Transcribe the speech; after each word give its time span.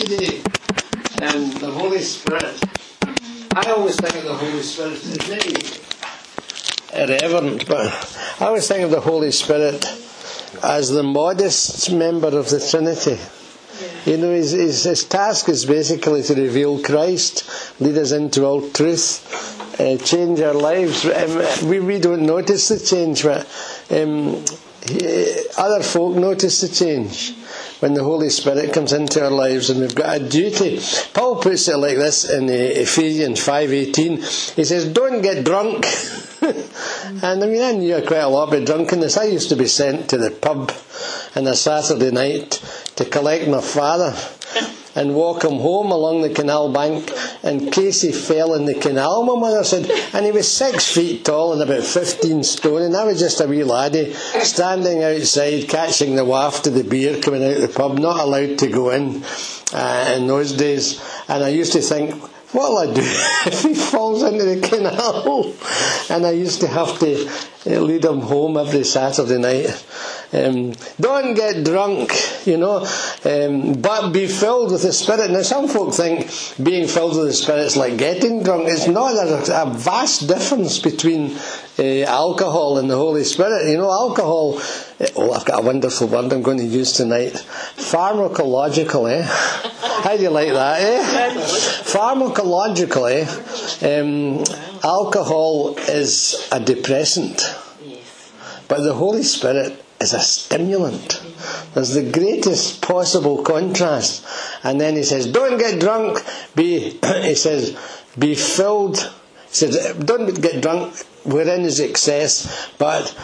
um, 0.00 1.50
the 1.58 1.70
Holy 1.72 1.98
Spirit. 1.98 2.62
I 3.54 3.70
always 3.72 3.96
think 3.96 4.14
of 4.14 4.24
the 4.24 4.34
Holy 4.34 4.62
Spirit. 4.62 4.92
It's 4.92 5.24
very 5.26 5.52
irreverent, 7.02 7.66
but 7.66 7.86
I 8.40 8.46
always 8.46 8.68
think 8.68 8.84
of 8.84 8.92
the 8.92 9.00
Holy 9.00 9.32
Spirit 9.32 9.84
as 10.62 10.90
the 10.90 11.02
modest 11.02 11.90
member 11.92 12.28
of 12.28 12.48
the 12.48 12.60
Trinity. 12.60 13.18
You 14.08 14.18
know, 14.18 14.30
his, 14.30 14.52
his, 14.52 14.84
his, 14.84 15.04
task 15.04 15.48
is 15.48 15.64
basically 15.64 16.22
to 16.22 16.34
reveal 16.34 16.80
Christ, 16.80 17.80
lead 17.80 17.98
us 17.98 18.12
into 18.12 18.44
all 18.44 18.70
truth, 18.70 19.80
uh, 19.80 19.96
change 19.98 20.40
our 20.40 20.54
lives. 20.54 21.04
Um, 21.06 21.68
we, 21.68 21.80
we 21.80 21.98
don't 21.98 22.24
notice 22.24 22.68
the 22.68 22.78
change, 22.78 23.24
but 23.24 23.46
um, 23.90 24.44
he, 24.86 25.38
other 25.56 25.82
folk 25.82 26.16
notice 26.16 26.60
the 26.60 26.68
change 26.68 27.34
when 27.80 27.94
the 27.94 28.02
Holy 28.02 28.30
Spirit 28.30 28.72
comes 28.72 28.92
into 28.92 29.22
our 29.22 29.30
lives 29.30 29.70
and 29.70 29.80
we've 29.80 29.94
got 29.94 30.16
a 30.20 30.28
duty. 30.28 30.80
Paul 31.14 31.36
puts 31.36 31.68
it 31.68 31.76
like 31.76 31.96
this 31.96 32.28
in 32.28 32.48
uh, 32.48 32.52
Ephesians 32.52 33.40
5.18. 33.40 34.54
He 34.56 34.64
says, 34.64 34.86
don't 34.92 35.22
get 35.22 35.44
drunk. 35.44 35.86
and 36.42 37.44
I 37.44 37.46
mean, 37.46 37.62
I 37.62 37.72
knew 37.72 38.02
quite 38.06 38.18
a 38.18 38.28
lot 38.28 38.48
about 38.48 38.66
drunkenness. 38.66 39.16
I 39.16 39.24
used 39.24 39.48
to 39.50 39.56
be 39.56 39.66
sent 39.66 40.10
to 40.10 40.18
the 40.18 40.30
pub 40.30 40.72
on 41.36 41.46
a 41.46 41.54
Saturday 41.54 42.10
night 42.10 42.52
to 42.96 43.04
collect 43.04 43.48
my 43.48 43.60
father 43.60 44.14
and 44.98 45.14
walk 45.14 45.44
him 45.44 45.60
home 45.60 45.92
along 45.92 46.22
the 46.22 46.30
canal 46.30 46.72
bank. 46.72 47.08
And 47.44 47.72
Casey 47.72 48.10
fell 48.10 48.54
in 48.54 48.64
the 48.64 48.74
canal, 48.74 49.22
my 49.22 49.38
mother 49.38 49.62
said, 49.62 49.88
and 50.12 50.26
he 50.26 50.32
was 50.32 50.50
six 50.50 50.92
feet 50.92 51.24
tall 51.24 51.52
and 51.52 51.62
about 51.62 51.84
15 51.84 52.42
stone. 52.42 52.82
And 52.82 52.96
I 52.96 53.04
was 53.04 53.20
just 53.20 53.40
a 53.40 53.46
wee 53.46 53.62
laddie 53.62 54.12
standing 54.12 55.04
outside 55.04 55.68
catching 55.68 56.16
the 56.16 56.24
waft 56.24 56.66
of 56.66 56.74
the 56.74 56.82
beer 56.82 57.20
coming 57.20 57.44
out 57.44 57.52
of 57.52 57.62
the 57.62 57.68
pub, 57.68 57.98
not 57.98 58.18
allowed 58.18 58.58
to 58.58 58.66
go 58.66 58.90
in 58.90 59.22
uh, 59.72 60.14
in 60.16 60.26
those 60.26 60.52
days. 60.52 61.00
And 61.28 61.44
I 61.44 61.50
used 61.50 61.74
to 61.74 61.80
think, 61.80 62.20
what'll 62.52 62.78
I 62.78 62.86
do 62.86 63.02
if 63.02 63.62
he 63.68 63.74
falls 63.74 64.22
into 64.22 64.44
the 64.44 64.66
canal? 64.66 65.54
And 66.10 66.26
I 66.26 66.32
used 66.32 66.60
to 66.62 66.68
have 66.68 66.98
to 67.00 67.28
uh, 67.66 67.80
lead 67.80 68.04
him 68.04 68.20
home 68.20 68.56
every 68.56 68.84
Saturday 68.84 69.38
night. 69.38 69.84
Um, 70.32 70.72
don't 71.00 71.34
get 71.34 71.64
drunk, 71.64 72.12
you 72.46 72.58
know, 72.58 72.86
um, 73.24 73.72
but 73.80 74.10
be 74.10 74.26
filled 74.26 74.72
with 74.72 74.82
the 74.82 74.92
Spirit. 74.92 75.30
Now, 75.30 75.42
some 75.42 75.68
folk 75.68 75.94
think 75.94 76.30
being 76.62 76.86
filled 76.86 77.16
with 77.16 77.26
the 77.26 77.32
Spirit 77.32 77.60
is 77.60 77.76
like 77.76 77.96
getting 77.96 78.42
drunk. 78.42 78.68
It's 78.68 78.86
not. 78.86 79.14
There's 79.14 79.48
a, 79.48 79.62
a 79.62 79.70
vast 79.70 80.28
difference 80.28 80.78
between 80.78 81.36
uh, 81.78 82.02
alcohol 82.02 82.78
and 82.78 82.90
the 82.90 82.96
Holy 82.96 83.24
Spirit. 83.24 83.70
You 83.70 83.78
know, 83.78 83.90
alcohol, 83.90 84.60
oh, 85.16 85.32
I've 85.32 85.44
got 85.44 85.60
a 85.60 85.62
wonderful 85.62 86.08
word 86.08 86.32
I'm 86.32 86.42
going 86.42 86.58
to 86.58 86.64
use 86.64 86.92
tonight. 86.92 87.32
Pharmacological, 87.76 89.10
eh? 89.10 89.22
How 90.02 90.16
do 90.16 90.22
you 90.22 90.30
like 90.30 90.48
that, 90.48 90.80
eh? 90.80 91.02
Pharmacologically, 91.84 93.26
um, 93.82 94.44
alcohol 94.82 95.76
is 95.78 96.48
a 96.52 96.60
depressant. 96.60 97.42
But 98.68 98.82
the 98.82 98.94
Holy 98.94 99.22
Spirit 99.22 99.84
is 100.00 100.14
a 100.14 100.20
stimulant. 100.20 101.22
There's 101.74 101.94
the 101.94 102.10
greatest 102.10 102.82
possible 102.82 103.42
contrast. 103.42 104.26
And 104.62 104.80
then 104.80 104.96
he 104.96 105.02
says, 105.04 105.26
don't 105.26 105.58
get 105.58 105.80
drunk, 105.80 106.18
be, 106.54 106.98
he 107.22 107.34
says, 107.34 107.78
be 108.18 108.34
filled. 108.34 108.98
He 109.48 109.54
says, 109.54 109.94
don't 109.94 110.40
get 110.40 110.60
drunk, 110.62 110.94
wherein 111.24 111.62
is 111.62 111.80
excess, 111.80 112.70
but 112.78 113.16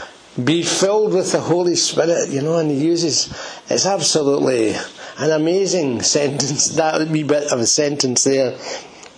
be 0.42 0.62
filled 0.62 1.14
with 1.14 1.32
the 1.32 1.40
Holy 1.40 1.77
Spirit, 1.77 2.30
you 2.30 2.42
know, 2.42 2.58
and 2.58 2.70
he 2.70 2.84
uses, 2.84 3.28
it's 3.68 3.86
absolutely 3.86 4.74
an 5.18 5.30
amazing 5.30 6.02
sentence, 6.16 6.68
that 6.70 7.08
wee 7.08 7.22
bit 7.22 7.52
of 7.52 7.60
a 7.60 7.66
sentence 7.66 8.24
there 8.24 8.58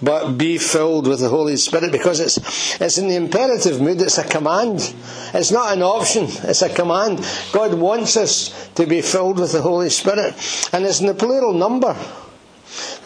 but 0.03 0.33
be 0.33 0.59
filled 0.59 1.07
with 1.07 1.21
the 1.21 1.29
Holy 1.29 1.57
Spirit 1.57 1.93
because 1.93 2.21
it's, 2.21 2.81
it's 2.81 2.99
in 2.99 3.09
the 3.09 3.17
imperative 3.17 3.81
mood, 3.81 4.01
it's 4.01 4.19
a 4.19 4.25
command. 4.25 4.95
It's 5.33 5.51
not 5.51 5.73
an 5.73 5.83
option, 5.83 6.25
it's 6.25 6.63
a 6.63 6.69
command. 6.69 7.27
God 7.53 7.75
wants 7.75 8.17
us 8.17 8.69
to 8.75 8.87
be 8.87 9.01
filled 9.01 9.39
with 9.39 9.53
the 9.53 9.63
Holy 9.63 9.91
Spirit, 9.91 10.35
and 10.73 10.85
it's 10.85 11.01
in 11.01 11.07
the 11.07 11.15
plural 11.15 11.55
number. 11.55 11.97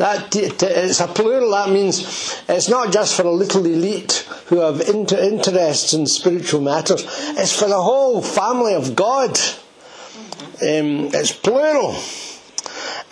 That 0.01 0.35
it's 0.35 1.01
a 1.01 1.09
plural. 1.09 1.51
That 1.51 1.69
means 1.69 2.43
it's 2.49 2.71
not 2.71 2.91
just 2.91 3.15
for 3.15 3.25
a 3.25 3.31
little 3.31 3.67
elite 3.67 4.27
who 4.47 4.61
have 4.61 4.81
inter- 4.81 5.19
interests 5.19 5.93
in 5.93 6.07
spiritual 6.07 6.63
matters. 6.63 7.05
It's 7.37 7.53
for 7.53 7.69
the 7.69 7.83
whole 7.83 8.23
family 8.23 8.73
of 8.73 8.97
God. 8.97 9.39
Um, 10.63 11.13
it's 11.13 11.33
plural. 11.33 11.95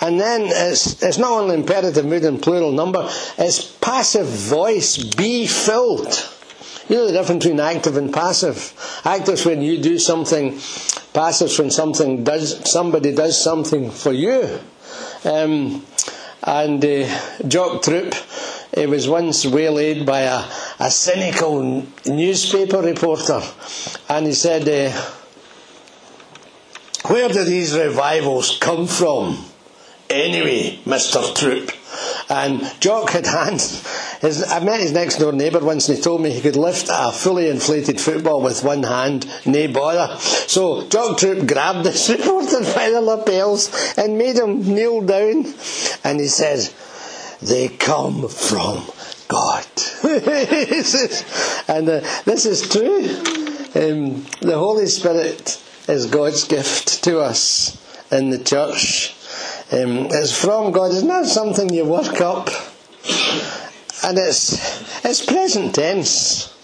And 0.00 0.18
then 0.18 0.44
it's, 0.46 1.02
it's 1.02 1.18
not 1.18 1.32
only 1.32 1.56
imperative 1.56 2.06
mood 2.06 2.24
and 2.24 2.40
plural 2.40 2.72
number, 2.72 3.06
it's 3.36 3.60
passive 3.82 4.26
voice, 4.26 4.96
be 4.96 5.46
filled. 5.46 6.26
You 6.88 6.96
know 6.96 7.06
the 7.06 7.12
difference 7.12 7.44
between 7.44 7.60
active 7.60 7.98
and 7.98 8.10
passive. 8.10 8.72
Active 9.04 9.34
is 9.34 9.44
when 9.44 9.60
you 9.60 9.76
do 9.82 9.98
something, 9.98 10.52
passive 11.12 11.48
is 11.48 11.58
when 11.58 11.70
something 11.70 12.24
does 12.24 12.70
somebody 12.70 13.14
does 13.14 13.38
something 13.38 13.90
for 13.90 14.14
you. 14.14 14.58
Um, 15.26 15.84
and 16.42 16.82
Jock 17.48 17.82
Troop 17.82 18.14
was 18.76 19.08
once 19.08 19.44
waylaid 19.44 20.06
by 20.06 20.20
a, 20.20 20.44
a 20.80 20.90
cynical 20.90 21.86
newspaper 22.06 22.80
reporter, 22.80 23.40
and 24.08 24.26
he 24.26 24.32
said, 24.32 24.68
uh, 24.68 24.92
"Where 27.06 27.28
do 27.28 27.44
these 27.44 27.76
revivals 27.76 28.58
come 28.58 28.86
from?" 28.86 29.44
anyway, 30.10 30.78
Mr. 30.84 31.34
Troop. 31.34 31.72
And 32.28 32.60
Jock 32.80 33.10
had 33.10 33.26
hands. 33.38 33.82
His, 34.20 34.42
I 34.50 34.60
met 34.60 34.80
his 34.80 34.92
next 34.92 35.18
door 35.18 35.32
neighbour 35.32 35.60
once 35.60 35.88
and 35.88 35.96
he 35.96 36.02
told 36.02 36.20
me 36.20 36.30
he 36.30 36.40
could 36.40 36.56
lift 36.56 36.88
a 36.90 37.12
fully 37.12 37.48
inflated 37.48 38.00
football 38.00 38.42
with 38.42 38.64
one 38.64 38.82
hand, 38.82 39.30
nay 39.46 39.68
bother. 39.68 40.18
So 40.18 40.88
Jock 40.88 41.18
Troop 41.18 41.46
grabbed 41.46 41.84
the 41.84 41.90
reporter 42.18 42.60
by 42.74 42.90
the 42.90 43.00
lapels 43.00 43.70
and 43.96 44.18
made 44.18 44.36
him 44.36 44.62
kneel 44.62 45.02
down. 45.02 45.46
And 46.02 46.18
he 46.20 46.26
says, 46.26 46.74
They 47.40 47.68
come 47.68 48.28
from 48.28 48.84
God. 49.28 49.66
and 51.68 51.88
uh, 51.88 52.00
this 52.24 52.46
is 52.46 52.68
true. 52.68 53.04
Um, 53.74 54.24
the 54.40 54.56
Holy 54.56 54.86
Spirit 54.86 55.62
is 55.86 56.06
God's 56.06 56.44
gift 56.44 57.04
to 57.04 57.20
us 57.20 57.76
in 58.10 58.30
the 58.30 58.38
church. 58.38 59.14
Um, 59.70 60.08
it's 60.10 60.32
from 60.32 60.72
God. 60.72 60.92
It's 60.92 61.02
not 61.02 61.26
something 61.26 61.72
you 61.72 61.84
work 61.84 62.20
up. 62.20 62.48
And 64.04 64.18
it's, 64.18 65.04
it's 65.04 65.24
present 65.24 65.74
tense. 65.74 66.54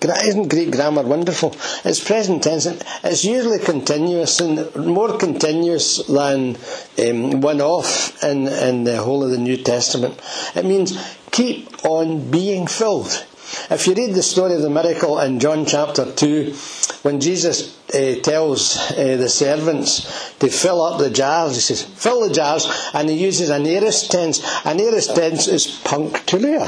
Isn't 0.00 0.48
Greek 0.48 0.72
grammar 0.72 1.02
wonderful? 1.02 1.54
It's 1.84 2.02
present 2.02 2.42
tense. 2.42 2.66
It's 3.04 3.24
usually 3.24 3.58
continuous 3.58 4.40
and 4.40 4.74
more 4.74 5.18
continuous 5.18 5.98
than 6.06 6.56
um, 6.98 7.40
one 7.42 7.60
off 7.60 8.22
in, 8.24 8.48
in 8.48 8.84
the 8.84 9.02
whole 9.02 9.22
of 9.22 9.30
the 9.30 9.38
New 9.38 9.58
Testament. 9.58 10.18
It 10.54 10.64
means 10.64 10.96
keep 11.30 11.84
on 11.84 12.30
being 12.30 12.66
filled. 12.66 13.24
If 13.70 13.86
you 13.86 13.94
read 13.94 14.14
the 14.14 14.22
story 14.22 14.54
of 14.54 14.62
the 14.62 14.70
miracle 14.70 15.18
in 15.20 15.38
John 15.38 15.66
chapter 15.66 16.10
2, 16.10 16.54
when 17.02 17.20
Jesus 17.20 17.78
uh, 17.90 18.20
tells 18.22 18.76
uh, 18.92 19.16
the 19.16 19.28
servants 19.28 20.34
to 20.38 20.48
fill 20.48 20.82
up 20.82 20.98
the 20.98 21.10
jars, 21.10 21.54
he 21.54 21.60
says, 21.60 21.82
fill 21.82 22.28
the 22.28 22.34
jars, 22.34 22.90
and 22.94 23.08
he 23.08 23.16
uses 23.16 23.50
an 23.50 23.66
aorist 23.66 24.10
tense. 24.10 24.40
An 24.64 24.80
aorist 24.80 25.14
tense 25.14 25.48
is 25.48 25.66
punctiliar 25.84 26.66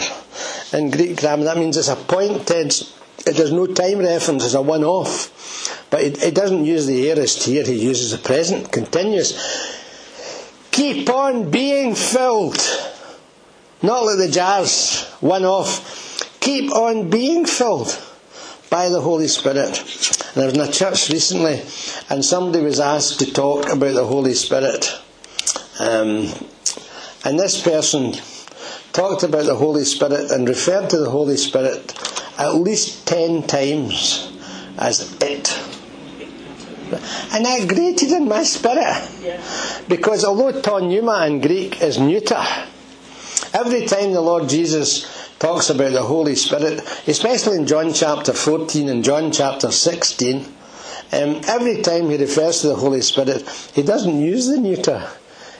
in 0.72 0.90
Greek 0.90 1.20
grammar. 1.20 1.44
That 1.44 1.56
means 1.56 1.76
it's 1.76 1.88
a 1.88 1.96
point 1.96 2.46
tense. 2.46 2.98
It 3.26 3.36
has 3.36 3.52
no 3.52 3.66
time 3.66 3.98
reference, 3.98 4.44
it's 4.44 4.54
a 4.54 4.62
one 4.62 4.84
off. 4.84 5.30
But 5.90 6.02
it, 6.02 6.22
it 6.22 6.34
doesn't 6.34 6.64
use 6.64 6.86
the 6.86 7.08
aorist 7.10 7.44
here, 7.44 7.64
he 7.64 7.86
uses 7.86 8.10
the 8.10 8.18
present 8.18 8.72
continuous. 8.72 9.82
Keep 10.72 11.08
on 11.08 11.50
being 11.50 11.94
filled. 11.94 12.58
Not 13.82 14.04
like 14.04 14.18
the 14.18 14.30
jars, 14.30 15.04
one 15.20 15.44
off 15.44 16.02
keep 16.44 16.70
on 16.72 17.08
being 17.08 17.46
filled 17.46 17.88
by 18.74 18.88
the 18.88 19.00
Holy 19.00 19.28
Spirit. 19.28 19.78
And 20.34 20.42
I 20.42 20.46
was 20.46 20.54
in 20.54 20.60
a 20.60 20.66
church 20.66 21.08
recently, 21.08 21.62
and 22.10 22.24
somebody 22.24 22.64
was 22.64 22.80
asked 22.80 23.20
to 23.20 23.32
talk 23.32 23.68
about 23.68 23.94
the 23.94 24.04
Holy 24.04 24.34
Spirit. 24.34 24.90
Um, 25.78 26.26
and 27.24 27.38
this 27.38 27.62
person 27.62 28.14
talked 28.92 29.22
about 29.22 29.46
the 29.46 29.54
Holy 29.54 29.84
Spirit 29.84 30.32
and 30.32 30.48
referred 30.48 30.90
to 30.90 30.98
the 30.98 31.08
Holy 31.08 31.36
Spirit 31.36 31.94
at 32.36 32.56
least 32.56 33.06
ten 33.06 33.44
times 33.44 34.32
as 34.76 35.16
it. 35.20 35.56
And 37.32 37.44
that 37.44 37.68
grated 37.68 38.10
in 38.10 38.26
my 38.26 38.42
spirit. 38.42 39.08
Because 39.88 40.24
although 40.24 40.60
to 40.60 40.80
pneuma 40.80 41.28
in 41.28 41.40
Greek 41.40 41.80
is 41.80 42.00
neuter, 42.00 42.42
every 43.52 43.86
time 43.86 44.10
the 44.10 44.20
Lord 44.20 44.48
Jesus 44.48 45.23
talks 45.44 45.68
about 45.68 45.92
the 45.92 46.02
Holy 46.02 46.34
Spirit, 46.36 46.80
especially 47.06 47.58
in 47.58 47.66
John 47.66 47.92
chapter 47.92 48.32
14 48.32 48.88
and 48.88 49.04
John 49.04 49.30
chapter 49.30 49.70
16. 49.70 50.38
Um, 51.12 51.40
every 51.46 51.82
time 51.82 52.08
he 52.08 52.16
refers 52.16 52.62
to 52.62 52.68
the 52.68 52.76
Holy 52.76 53.02
Spirit, 53.02 53.46
he 53.74 53.82
doesn't 53.82 54.22
use 54.22 54.46
the 54.46 54.58
neuter. 54.58 55.06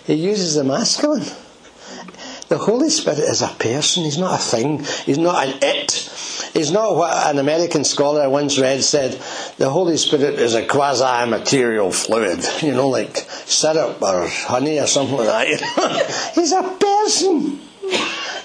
he 0.07 0.15
uses 0.15 0.55
the 0.55 0.65
masculine. 0.65 1.27
The 2.49 2.57
Holy 2.57 2.89
Spirit 2.89 3.19
is 3.19 3.43
a 3.43 3.49
person, 3.49 4.05
he's 4.05 4.17
not 4.17 4.41
a 4.41 4.43
thing, 4.43 4.83
he's 5.05 5.19
not 5.19 5.47
an 5.47 5.59
it. 5.61 5.93
He's 6.55 6.71
not 6.71 6.97
what 6.97 7.27
an 7.27 7.39
American 7.39 7.85
scholar 7.85 8.31
once 8.31 8.59
read 8.59 8.83
said, 8.83 9.21
the 9.59 9.69
Holy 9.69 9.99
Spirit 9.99 10.37
is 10.37 10.55
a 10.55 10.67
quasi 10.67 11.29
material 11.29 11.93
fluid, 11.93 12.43
you 12.63 12.73
know, 12.73 12.89
like 12.89 13.19
syrup 13.45 14.01
or 14.01 14.29
honey 14.29 14.81
or 14.81 14.87
something 14.87 15.17
like 15.17 15.59
that. 15.59 16.33
he's 16.35 16.53
a 16.53 16.63
person. 16.63 17.61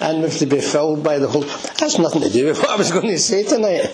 And 0.01 0.23
have 0.23 0.37
to 0.37 0.45
be 0.45 0.61
filled 0.61 1.03
by 1.03 1.19
the 1.19 1.27
Holy 1.27 1.47
That's 1.77 1.99
nothing 1.99 2.21
to 2.21 2.29
do 2.29 2.47
with 2.47 2.59
what 2.59 2.69
I 2.69 2.75
was 2.77 2.91
going 2.91 3.07
to 3.07 3.19
say 3.19 3.43
tonight. 3.43 3.91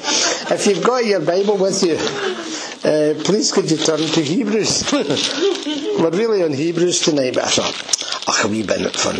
If 0.51 0.67
you've 0.67 0.83
got 0.83 1.03
your 1.03 1.19
Bible 1.19 1.57
with 1.57 1.81
you, 1.83 1.95
uh, 1.95 3.15
please 3.23 3.51
could 3.51 3.71
you 3.71 3.77
turn 3.77 3.97
to 3.97 4.21
Hebrews? 4.21 4.91
We're 4.93 6.11
really 6.11 6.43
on 6.43 6.53
Hebrews 6.53 7.01
tonight, 7.01 7.33
but 7.33 7.45
I 7.45 7.49
thought, 7.49 8.23
oh, 8.27 8.41
a 8.45 8.47
wee 8.47 8.61
bit 8.61 8.85
of 8.85 8.95
fun 8.95 9.15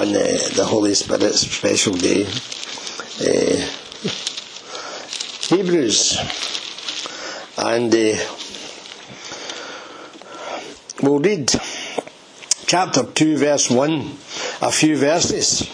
on 0.00 0.08
uh, 0.16 0.38
the 0.54 0.64
Holy 0.64 0.94
Spirit's 0.94 1.40
special 1.40 1.92
day. 1.92 2.24
Uh, 3.20 3.66
Hebrews, 5.54 6.16
and 7.58 7.94
uh, 7.94 8.16
we'll 11.02 11.18
read 11.18 11.50
chapter 12.66 13.04
2, 13.04 13.36
verse 13.36 13.68
1, 13.68 14.00
a 14.62 14.70
few 14.70 14.96
verses. 14.96 15.68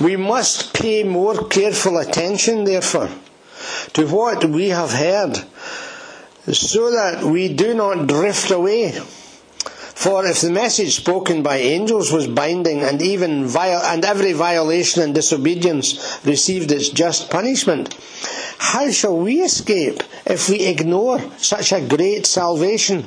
We 0.00 0.16
must 0.16 0.74
pay 0.74 1.04
more 1.04 1.46
careful 1.48 1.98
attention, 1.98 2.64
therefore, 2.64 3.08
to 3.94 4.06
what 4.06 4.44
we 4.44 4.68
have 4.68 4.92
heard, 4.92 5.42
so 6.52 6.90
that 6.90 7.22
we 7.24 7.52
do 7.52 7.72
not 7.74 8.06
drift 8.06 8.50
away. 8.50 8.92
For 9.94 10.26
if 10.26 10.42
the 10.42 10.50
message 10.50 10.96
spoken 10.96 11.42
by 11.42 11.56
angels 11.56 12.12
was 12.12 12.26
binding, 12.26 12.82
and 12.82 13.00
even 13.00 13.46
viol- 13.46 13.80
and 13.82 14.04
every 14.04 14.32
violation 14.32 15.02
and 15.02 15.14
disobedience 15.14 15.98
received 16.24 16.70
its 16.70 16.90
just 16.90 17.30
punishment, 17.30 17.94
how 18.58 18.90
shall 18.90 19.16
we 19.16 19.40
escape 19.40 20.02
if 20.26 20.50
we 20.50 20.60
ignore 20.60 21.20
such 21.38 21.72
a 21.72 21.80
great 21.80 22.26
salvation? 22.26 23.06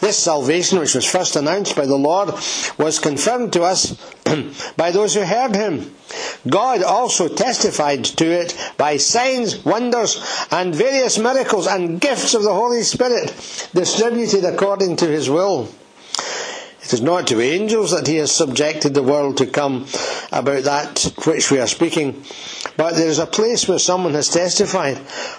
This 0.00 0.18
salvation, 0.18 0.78
which 0.78 0.94
was 0.94 1.04
first 1.04 1.36
announced 1.36 1.76
by 1.76 1.86
the 1.86 1.96
Lord, 1.96 2.30
was 2.78 2.98
confirmed 2.98 3.52
to 3.54 3.62
us 3.62 3.92
by 4.76 4.90
those 4.90 5.14
who 5.14 5.22
heard 5.22 5.54
him. 5.54 5.94
God 6.48 6.82
also 6.82 7.28
testified 7.28 8.04
to 8.04 8.26
it 8.26 8.56
by 8.76 8.96
signs, 8.96 9.64
wonders, 9.64 10.22
and 10.50 10.74
various 10.74 11.18
miracles 11.18 11.66
and 11.66 12.00
gifts 12.00 12.34
of 12.34 12.42
the 12.42 12.52
Holy 12.54 12.82
Spirit 12.82 13.28
distributed 13.74 14.44
according 14.44 14.96
to 14.96 15.06
his 15.06 15.28
will. 15.28 15.68
It 16.88 16.94
is 16.94 17.02
not 17.02 17.26
to 17.26 17.42
angels 17.42 17.90
that 17.90 18.06
he 18.06 18.16
has 18.16 18.32
subjected 18.32 18.94
the 18.94 19.02
world 19.02 19.36
to 19.36 19.46
come 19.46 19.84
about 20.32 20.62
that 20.62 21.12
which 21.26 21.50
we 21.50 21.60
are 21.60 21.66
speaking, 21.66 22.24
but 22.78 22.94
there 22.94 23.08
is 23.08 23.18
a 23.18 23.26
place 23.26 23.68
where 23.68 23.78
someone 23.78 24.14
has 24.14 24.30
testified, 24.30 24.96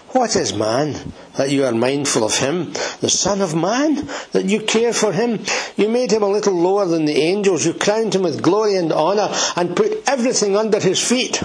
What 0.10 0.36
is 0.36 0.54
man 0.54 1.12
that 1.38 1.50
you 1.50 1.66
are 1.66 1.72
mindful 1.72 2.24
of 2.24 2.38
him? 2.38 2.74
The 3.02 3.10
Son 3.10 3.42
of 3.42 3.56
Man 3.56 4.08
that 4.32 4.46
you 4.46 4.62
care 4.62 4.94
for 4.94 5.12
him? 5.12 5.44
You 5.76 5.90
made 5.90 6.12
him 6.12 6.22
a 6.22 6.30
little 6.30 6.54
lower 6.54 6.86
than 6.86 7.06
the 7.06 7.18
angels, 7.18 7.66
you 7.66 7.74
crowned 7.74 8.14
him 8.14 8.22
with 8.22 8.44
glory 8.44 8.76
and 8.76 8.94
honour, 8.94 9.34
and 9.56 9.76
put 9.76 10.08
everything 10.08 10.56
under 10.56 10.80
his 10.80 11.00
feet 11.02 11.42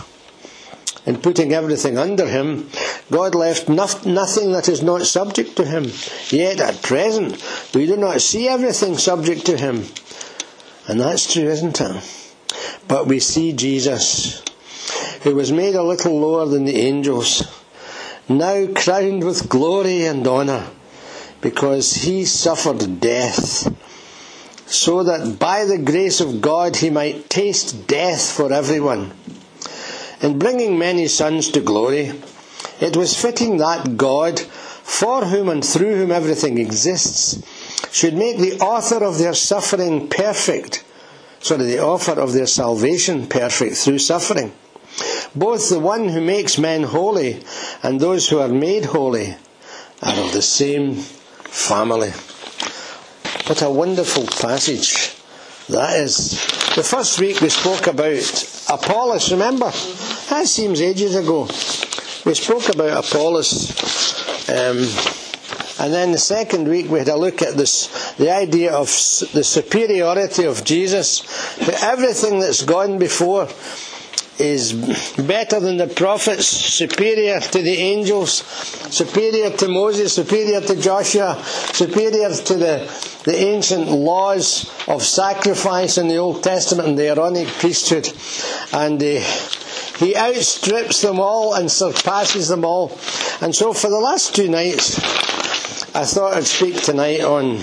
in 1.07 1.19
putting 1.19 1.53
everything 1.53 1.99
under 1.99 2.27
him, 2.27 2.69
God 3.11 3.35
left 3.35 3.69
nothing 3.69 4.53
that 4.53 4.69
is 4.69 4.83
not 4.83 5.03
subject 5.03 5.57
to 5.57 5.65
him. 5.65 5.91
Yet 6.31 6.61
at 6.61 6.83
present, 6.83 7.43
we 7.75 7.87
do 7.87 7.97
not 7.97 8.23
see 8.23 8.49
everything 8.49 8.97
subject 8.97 9.47
to 9.47 9.57
him. 9.57 9.85
And 10.89 11.01
that's 11.01 11.33
true, 11.33 11.45
isn't 11.45 11.81
it? 11.81 12.31
But 12.89 13.07
we 13.07 13.21
see 13.21 13.53
Jesus, 13.53 14.43
who 15.23 15.35
was 15.35 15.53
made 15.53 15.75
a 15.75 15.83
little 15.83 16.19
lower 16.19 16.47
than 16.47 16.65
the 16.65 16.77
angels, 16.77 17.43
now 18.29 18.67
crowned 18.75 19.25
with 19.25 19.49
glory 19.49 20.07
and 20.07 20.27
honour, 20.27 20.67
because 21.41 21.93
he 21.95 22.25
suffered 22.25 23.01
death, 23.01 23.71
so 24.67 25.03
that 25.05 25.39
by 25.39 25.65
the 25.67 25.79
grace 25.79 26.21
of 26.21 26.41
God 26.41 26.77
he 26.77 26.89
might 26.89 27.29
taste 27.29 27.87
death 27.87 28.31
for 28.31 28.51
everyone 28.51 29.13
in 30.21 30.39
bringing 30.39 30.79
many 30.79 31.09
sons 31.09 31.51
to 31.51 31.61
glory, 31.61 32.13
it 32.81 32.97
was 32.97 33.21
fitting 33.21 33.59
that 33.59 33.97
God, 33.97 34.41
for 34.41 35.25
whom 35.25 35.49
and 35.49 35.65
through 35.65 35.97
whom 35.97 36.11
everything 36.11 36.59
exists, 36.59 37.43
should 37.93 38.15
make 38.15 38.39
the 38.39 38.59
author 38.59 39.05
of 39.05 39.19
their 39.19 39.35
suffering 39.35 40.09
perfect, 40.09 40.85
sorry, 41.41 41.65
the 41.65 41.81
author 41.81 42.21
of 42.21 42.33
their 42.33 42.47
salvation 42.47 43.27
perfect 43.27 43.77
through 43.77 43.99
suffering. 43.99 44.53
Both 45.35 45.71
the 45.71 45.81
one 45.81 46.09
who 46.09 46.21
makes 46.21 46.59
men 46.59 46.85
holy 46.85 47.43
and 47.83 48.01
those 48.01 48.29
who 48.29 48.39
are 48.39 48.49
made 48.49 48.85
holy 48.87 49.37
are 50.03 50.19
of 50.19 50.33
the 50.33 50.43
same 50.43 50.95
family. 50.95 52.11
What 53.47 53.63
a 53.63 53.71
wonderful 53.71 54.27
passage 54.27 55.14
that 55.69 56.01
is. 56.01 56.31
The 56.77 56.83
first 56.83 57.21
week 57.21 57.41
we 57.41 57.49
spoke 57.49 57.87
about 57.87 58.67
Apollos, 58.71 59.33
remember? 59.33 59.71
That 60.31 60.47
seems 60.47 60.81
ages 60.81 61.15
ago. 61.15 61.43
We 62.25 62.35
spoke 62.35 62.69
about 62.75 63.05
Apollos. 63.05 64.49
Um, 64.49 64.79
and 65.81 65.93
then 65.93 66.13
the 66.13 66.19
second 66.19 66.69
week 66.69 66.91
we 66.91 66.99
had 66.99 67.09
a 67.09 67.17
look 67.17 67.43
at 67.43 67.57
this, 67.57 68.13
the 68.15 68.31
idea 68.31 68.73
of 68.73 68.87
the 69.33 69.43
superiority 69.43 70.45
of 70.45 70.65
Jesus. 70.65 71.23
That 71.57 71.83
everything 71.83 72.41
that's 72.41 72.63
gone 72.63 72.99
before 72.99 73.49
is 74.39 74.73
better 75.17 75.61
than 75.61 75.77
the 75.77 75.87
prophets, 75.87 76.47
superior 76.47 77.41
to 77.41 77.63
the 77.63 77.75
angels, 77.75 78.43
superior 78.93 79.51
to 79.51 79.69
Moses, 79.69 80.15
superior 80.15 80.61
to 80.61 80.81
Joshua, 80.81 81.41
superior 81.45 82.31
to 82.35 82.55
the, 82.55 83.21
the 83.25 83.37
ancient 83.37 83.89
laws 83.89 84.71
of 84.89 85.03
sacrifice 85.03 85.99
in 85.99 86.09
the 86.09 86.17
Old 86.17 86.43
Testament 86.43 86.89
and 86.89 86.99
the 86.99 87.09
Aaronic 87.09 87.49
priesthood. 87.49 88.09
And 88.73 89.01
uh, 89.03 89.21
he 89.99 90.17
outstrips 90.17 91.03
them 91.03 91.21
all 91.21 91.55
and 91.55 91.71
surpasses 91.71 92.49
them 92.49 92.65
all. 92.65 92.99
And 93.41 93.55
so 93.55 93.73
for 93.73 93.89
the 93.89 94.01
last 94.01 94.35
two 94.35 94.49
nights, 94.49 94.99
I 95.95 96.05
thought 96.05 96.35
I'd 96.35 96.45
speak 96.45 96.83
tonight 96.83 97.21
on 97.21 97.59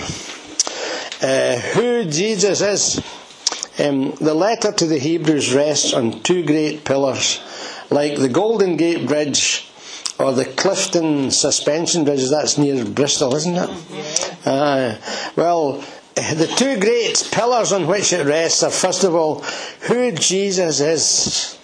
uh, 1.22 1.58
who 1.74 2.06
Jesus 2.06 2.62
is. 2.62 3.21
Um, 3.82 4.12
the 4.20 4.34
letter 4.34 4.70
to 4.70 4.86
the 4.86 4.98
Hebrews 4.98 5.52
rests 5.52 5.92
on 5.92 6.22
two 6.22 6.44
great 6.44 6.84
pillars, 6.84 7.40
like 7.90 8.16
the 8.16 8.28
Golden 8.28 8.76
Gate 8.76 9.08
Bridge 9.08 9.68
or 10.20 10.32
the 10.32 10.44
Clifton 10.44 11.32
Suspension 11.32 12.04
Bridge. 12.04 12.28
That's 12.30 12.58
near 12.58 12.84
Bristol, 12.84 13.34
isn't 13.34 13.56
it? 13.56 14.36
Uh, 14.46 14.96
well, 15.34 15.84
the 16.14 16.52
two 16.56 16.78
great 16.78 17.28
pillars 17.32 17.72
on 17.72 17.88
which 17.88 18.12
it 18.12 18.24
rests 18.24 18.62
are, 18.62 18.70
first 18.70 19.02
of 19.02 19.14
all, 19.16 19.40
who 19.88 20.12
Jesus 20.12 20.80
is 20.80 21.58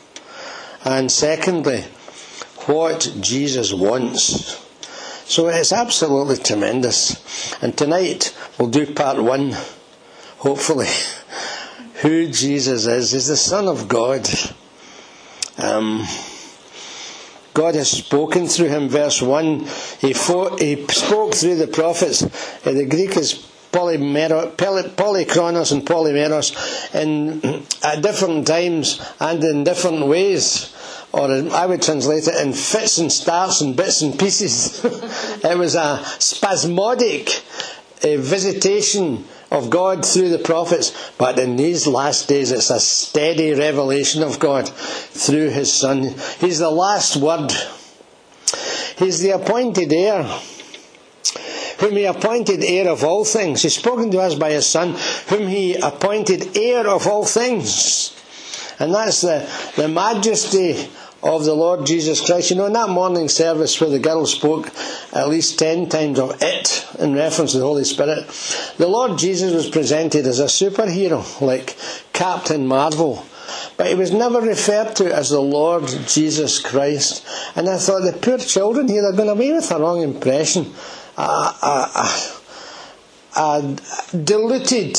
and 0.85 1.13
secondly, 1.13 1.83
what 2.67 3.13
Jesus 3.21 3.73
wants. 3.73 4.65
So 5.25 5.49
it's 5.49 5.73
absolutely 5.73 6.39
tremendous. 6.39 7.55
And 7.63 7.77
tonight 7.77 8.37
we'll 8.59 8.71
do 8.71 8.93
part 8.93 9.23
one, 9.23 9.55
hopefully. 10.39 10.89
Who 12.03 12.29
Jesus 12.29 12.87
is. 12.87 13.13
He's 13.13 13.27
the 13.27 13.37
Son 13.37 13.67
of 13.69 13.89
God. 13.89 14.29
Um, 15.59 16.05
God 17.55 17.75
has 17.75 17.91
spoken 17.91 18.47
through 18.47 18.69
him. 18.69 18.89
Verse 18.89 19.21
1, 19.21 19.61
he, 20.01 20.09
he 20.09 20.13
spoke 20.13 21.35
through 21.35 21.57
the 21.57 21.69
prophets. 21.73 22.23
Uh, 22.23 22.73
the 22.73 22.87
Greek 22.87 23.17
is 23.17 23.35
polymero- 23.73 24.55
polychronos 24.57 25.73
and 25.73 25.85
polymeros 25.85 26.95
in, 26.95 27.65
at 27.83 28.03
different 28.03 28.47
times 28.47 29.05
and 29.19 29.43
in 29.43 29.65
different 29.65 30.07
ways 30.07 30.75
or 31.13 31.31
I 31.53 31.67
would 31.67 31.83
translate 31.83 32.29
it 32.29 32.35
in 32.37 32.53
fits 32.53 32.99
and 32.99 33.11
starts 33.11 33.61
and 33.61 33.77
bits 33.77 34.03
and 34.03 34.19
pieces. 34.19 34.85
it 35.45 35.57
was 35.57 35.75
a 35.75 36.03
spasmodic 36.19 37.43
uh, 38.05 38.17
visitation 38.19 39.25
of 39.51 39.71
God 39.71 40.05
through 40.05 40.29
the 40.29 40.39
prophets, 40.39 41.13
but 41.17 41.39
in 41.39 41.57
these 41.57 41.87
last 41.87 42.29
days 42.29 42.53
it's 42.53 42.71
a 42.71 42.81
steady 42.81 43.55
revelation 43.55 44.23
of 44.23 44.39
God 44.39 44.69
through 44.69 45.51
His 45.51 45.73
Son. 45.73 46.15
He's 46.39 46.59
the 46.59 46.71
last 46.71 47.17
word. 47.17 47.51
He's 48.97 49.21
the 49.21 49.31
appointed 49.31 49.93
heir, 49.93 50.23
whom 51.81 51.93
He 51.93 52.05
appointed 52.05 52.63
heir 52.63 52.89
of 52.89 53.05
all 53.05 53.25
things. 53.25 53.63
He's 53.63 53.77
spoken 53.77 54.11
to 54.11 54.19
us 54.21 54.35
by 54.35 54.51
His 54.51 54.67
Son, 54.67 54.95
whom 55.29 55.49
He 55.49 55.75
appointed 55.77 56.57
heir 56.57 56.87
of 56.87 57.07
all 57.07 57.25
things. 57.25 58.15
And 58.79 58.95
that's 58.95 59.23
the, 59.23 59.49
the 59.77 59.89
majesty 59.89 60.89
of 61.23 61.45
the 61.45 61.55
Lord 61.55 61.87
Jesus 61.87 62.25
Christ. 62.25 62.51
You 62.51 62.57
know, 62.57 62.67
in 62.67 62.73
that 62.75 62.89
morning 62.89 63.29
service 63.29 63.81
where 63.81 63.91
the 63.91 63.99
girl 63.99 64.25
spoke 64.27 64.71
at 65.13 65.29
least 65.29 65.59
ten 65.59 65.89
times 65.89 66.19
of 66.19 66.37
it 66.41 66.87
in 66.99 67.15
reference 67.15 67.53
to 67.53 67.59
the 67.59 67.65
Holy 67.65 67.85
Spirit, 67.85 68.27
the 68.77 68.87
Lord 68.87 69.19
Jesus 69.19 69.53
was 69.53 69.69
presented 69.69 70.27
as 70.27 70.41
a 70.41 70.45
superhero, 70.45 71.41
like 71.41 71.77
Captain 72.13 72.67
Marvel. 72.67 73.25
But 73.77 73.89
he 73.89 73.95
was 73.95 74.13
never 74.13 74.41
referred 74.41 74.95
to 74.97 75.15
as 75.15 75.31
the 75.31 75.41
Lord 75.41 75.87
Jesus 76.07 76.59
Christ. 76.61 77.27
And 77.57 77.69
I 77.69 77.79
thought 77.79 78.01
the 78.01 78.13
poor 78.13 78.39
children 78.39 78.89
here 78.89 79.05
had 79.05 79.17
been 79.17 79.29
away 79.29 79.53
with 79.53 79.71
a 79.71 79.79
wrong 79.79 80.03
impression. 80.03 80.73
A, 81.17 81.23
a, 81.23 81.91
a, 83.37 83.41
a 83.41 83.77
diluted, 84.17 84.99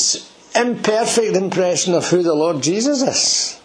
imperfect 0.54 1.36
impression 1.36 1.94
of 1.94 2.06
who 2.08 2.22
the 2.22 2.34
Lord 2.34 2.62
Jesus 2.62 3.02
is 3.02 3.59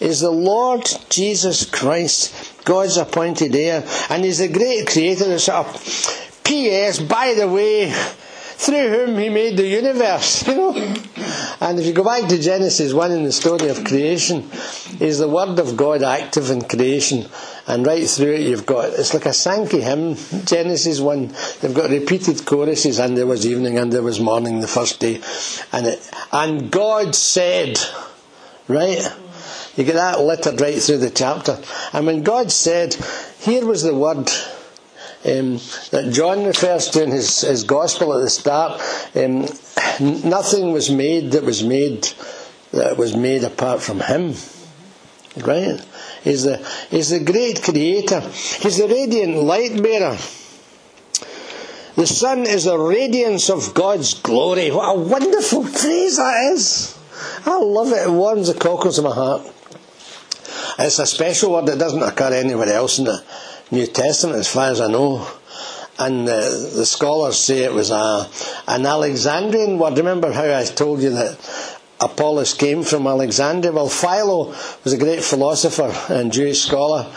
is 0.00 0.20
the 0.20 0.30
Lord 0.30 0.86
Jesus 1.08 1.64
Christ, 1.64 2.64
God's 2.64 2.96
appointed 2.96 3.54
heir, 3.54 3.84
and 4.10 4.24
He's 4.24 4.38
the 4.38 4.48
great 4.48 4.86
creator. 4.86 5.36
Of 5.52 6.42
P.S. 6.44 7.00
By 7.00 7.34
the 7.34 7.48
way, 7.48 7.90
through 7.90 8.88
whom 8.88 9.18
He 9.18 9.28
made 9.28 9.56
the 9.56 9.66
universe, 9.66 10.46
you 10.48 10.54
know. 10.54 10.94
And 11.60 11.78
if 11.78 11.86
you 11.86 11.92
go 11.92 12.04
back 12.04 12.28
to 12.28 12.40
Genesis 12.40 12.92
1 12.92 13.10
in 13.12 13.24
the 13.24 13.32
story 13.32 13.68
of 13.68 13.84
creation, 13.84 14.48
is 15.00 15.18
the 15.18 15.28
Word 15.28 15.58
of 15.58 15.76
God 15.76 16.02
active 16.02 16.50
in 16.50 16.62
creation. 16.62 17.26
And 17.66 17.86
right 17.86 18.08
through 18.08 18.34
it, 18.34 18.42
you've 18.42 18.66
got, 18.66 18.90
it's 18.90 19.14
like 19.14 19.26
a 19.26 19.32
Sankey 19.32 19.80
hymn, 19.80 20.16
Genesis 20.44 21.00
1. 21.00 21.34
They've 21.60 21.74
got 21.74 21.90
repeated 21.90 22.44
choruses, 22.46 22.98
and 22.98 23.16
there 23.16 23.26
was 23.26 23.46
evening 23.46 23.78
and 23.78 23.92
there 23.92 24.02
was 24.02 24.20
morning 24.20 24.60
the 24.60 24.68
first 24.68 25.00
day. 25.00 25.20
And, 25.72 25.86
it, 25.86 26.10
and 26.32 26.70
God 26.70 27.14
said, 27.14 27.80
right? 28.68 29.02
You 29.76 29.84
get 29.84 29.94
that 29.94 30.20
littered 30.20 30.60
right 30.60 30.80
through 30.80 30.98
the 30.98 31.10
chapter. 31.10 31.58
And 31.92 32.06
when 32.06 32.22
God 32.22 32.50
said, 32.50 32.94
here 33.40 33.64
was 33.66 33.82
the 33.82 33.94
word 33.94 34.30
um, 35.24 35.58
that 35.90 36.10
John 36.12 36.44
refers 36.44 36.88
to 36.90 37.02
in 37.02 37.10
his, 37.10 37.42
his 37.42 37.64
gospel 37.64 38.16
at 38.16 38.22
the 38.22 38.30
start, 38.30 38.80
um, 39.14 39.42
nothing 40.28 40.72
was 40.72 40.90
made 40.90 41.32
that 41.32 41.42
was 41.42 41.62
made 41.62 42.08
that 42.72 42.96
was 42.96 43.16
made 43.16 43.44
apart 43.44 43.82
from 43.82 44.00
him. 44.00 44.34
Right? 45.44 45.80
He's 46.22 46.44
the, 46.44 46.58
he's 46.90 47.10
the 47.10 47.20
great 47.20 47.62
creator. 47.62 48.20
He's 48.20 48.78
the 48.78 48.88
radiant 48.88 49.36
light 49.36 49.82
bearer. 49.82 50.16
The 51.96 52.06
sun 52.06 52.40
is 52.40 52.64
the 52.64 52.78
radiance 52.78 53.48
of 53.48 53.72
God's 53.74 54.14
glory. 54.14 54.70
What 54.70 54.96
a 54.96 54.98
wonderful 54.98 55.64
phrase 55.64 56.16
that 56.16 56.52
is. 56.52 56.98
I 57.46 57.58
love 57.58 57.88
it. 57.88 58.06
It 58.06 58.10
warms 58.10 58.52
the 58.52 58.58
cockles 58.58 58.98
of 58.98 59.04
my 59.04 59.14
heart. 59.14 59.52
It's 60.78 60.98
a 60.98 61.06
special 61.06 61.52
word 61.52 61.66
that 61.66 61.78
doesn't 61.78 62.02
occur 62.02 62.34
anywhere 62.34 62.68
else 62.68 62.98
in 62.98 63.06
the 63.06 63.24
New 63.70 63.86
Testament, 63.86 64.38
as 64.38 64.48
far 64.48 64.70
as 64.70 64.80
I 64.80 64.88
know. 64.88 65.26
And 65.98 66.28
the, 66.28 66.72
the 66.74 66.84
scholars 66.84 67.38
say 67.38 67.60
it 67.60 67.72
was 67.72 67.90
a, 67.90 68.28
an 68.68 68.84
Alexandrian 68.84 69.78
word. 69.78 69.96
Remember 69.96 70.30
how 70.30 70.44
I 70.54 70.64
told 70.64 71.00
you 71.00 71.10
that 71.10 71.38
Apollos 71.98 72.52
came 72.52 72.82
from 72.82 73.06
Alexandria? 73.06 73.72
Well, 73.72 73.88
Philo 73.88 74.48
was 74.84 74.92
a 74.92 74.98
great 74.98 75.24
philosopher 75.24 75.94
and 76.12 76.30
Jewish 76.30 76.60
scholar 76.60 77.10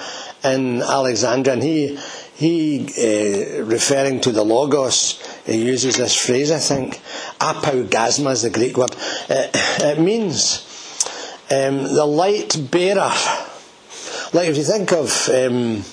in 0.46 0.82
Alexandria, 0.82 1.54
and 1.56 1.64
he, 1.64 2.00
he 2.36 2.86
uh, 2.88 3.64
referring 3.66 4.22
to 4.22 4.32
the 4.32 4.44
Logos, 4.44 5.22
he 5.46 5.66
uses 5.66 5.98
this 5.98 6.16
phrase, 6.16 6.50
I 6.50 6.60
think. 6.60 7.02
Apaugasma 7.42 8.32
is 8.32 8.44
the 8.44 8.50
Greek 8.50 8.78
word. 8.78 8.96
It, 9.30 9.50
it 9.54 10.00
means 10.00 10.66
um, 11.52 11.84
the 11.84 12.06
light 12.06 12.56
bearer. 12.72 13.12
Like 14.32 14.50
if 14.50 14.58
you 14.58 14.64
think 14.64 14.92
of 14.92 15.30
um, 15.30 15.84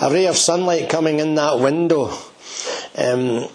a 0.00 0.12
ray 0.12 0.26
of 0.26 0.36
sunlight 0.36 0.90
coming 0.90 1.18
in 1.18 1.34
that 1.36 1.60
window, 1.60 2.10
um, 2.96 3.48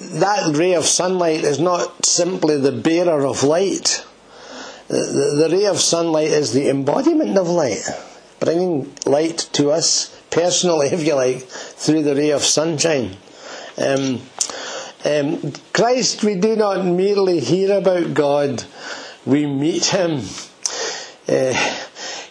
that 0.00 0.54
ray 0.54 0.74
of 0.74 0.84
sunlight 0.84 1.42
is 1.42 1.58
not 1.58 2.06
simply 2.06 2.60
the 2.60 2.70
bearer 2.70 3.26
of 3.26 3.42
light. 3.42 4.04
The, 4.86 5.48
the, 5.48 5.56
ray 5.56 5.66
of 5.66 5.80
sunlight 5.80 6.28
is 6.28 6.52
the 6.52 6.70
embodiment 6.70 7.36
of 7.36 7.48
light, 7.48 7.82
bringing 8.38 8.94
light 9.04 9.48
to 9.54 9.70
us 9.70 10.16
personally, 10.30 10.86
if 10.92 11.04
you 11.04 11.14
like, 11.14 11.40
through 11.42 12.04
the 12.04 12.14
ray 12.14 12.30
of 12.30 12.44
sunshine. 12.44 13.16
Um, 13.76 14.22
um, 15.04 15.52
Christ, 15.72 16.22
we 16.22 16.36
do 16.36 16.54
not 16.54 16.84
merely 16.84 17.40
hear 17.40 17.76
about 17.76 18.14
God, 18.14 18.62
we 19.26 19.46
meet 19.46 19.86
Him. 19.86 20.22
Uh, 21.28 21.77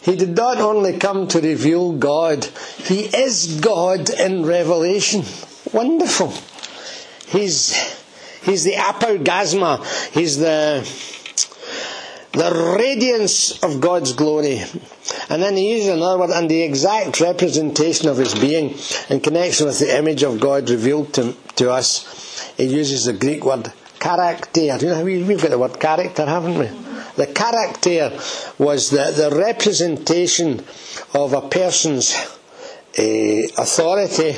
he 0.07 0.15
did 0.15 0.37
not 0.37 0.59
only 0.59 0.97
come 0.97 1.27
to 1.27 1.41
reveal 1.41 1.91
God, 1.91 2.45
He 2.77 3.01
is 3.01 3.59
God 3.59 4.09
in 4.09 4.45
revelation. 4.45 5.25
Wonderful. 5.73 6.33
He's, 7.27 7.75
he's 8.41 8.63
the 8.63 8.75
apaugasma. 8.75 9.83
He's 10.13 10.37
the, 10.37 10.79
the 12.31 12.75
radiance 12.79 13.61
of 13.61 13.81
God's 13.81 14.13
glory. 14.13 14.63
And 15.29 15.43
then 15.43 15.57
he 15.57 15.73
uses 15.73 15.89
another 15.89 16.19
word, 16.19 16.29
and 16.29 16.49
the 16.49 16.61
exact 16.61 17.19
representation 17.19 18.07
of 18.07 18.15
his 18.15 18.33
being 18.33 18.77
in 19.09 19.19
connection 19.19 19.65
with 19.67 19.79
the 19.79 19.97
image 19.97 20.23
of 20.23 20.39
God 20.39 20.69
revealed 20.69 21.13
to, 21.15 21.35
to 21.57 21.69
us. 21.69 22.53
He 22.55 22.63
uses 22.63 23.03
the 23.03 23.13
Greek 23.13 23.43
word 23.43 23.73
character. 23.99 24.61
You 24.61 24.77
know, 24.77 25.03
we've 25.03 25.41
got 25.41 25.49
the 25.49 25.59
word 25.59 25.77
character, 25.77 26.25
haven't 26.25 26.57
we? 26.57 26.86
The 27.17 27.27
character 27.27 28.17
was 28.57 28.91
the, 28.91 29.11
the 29.11 29.35
representation 29.35 30.63
of 31.13 31.33
a 31.33 31.41
person's 31.49 32.15
uh, 32.97 33.01
authority 33.57 34.35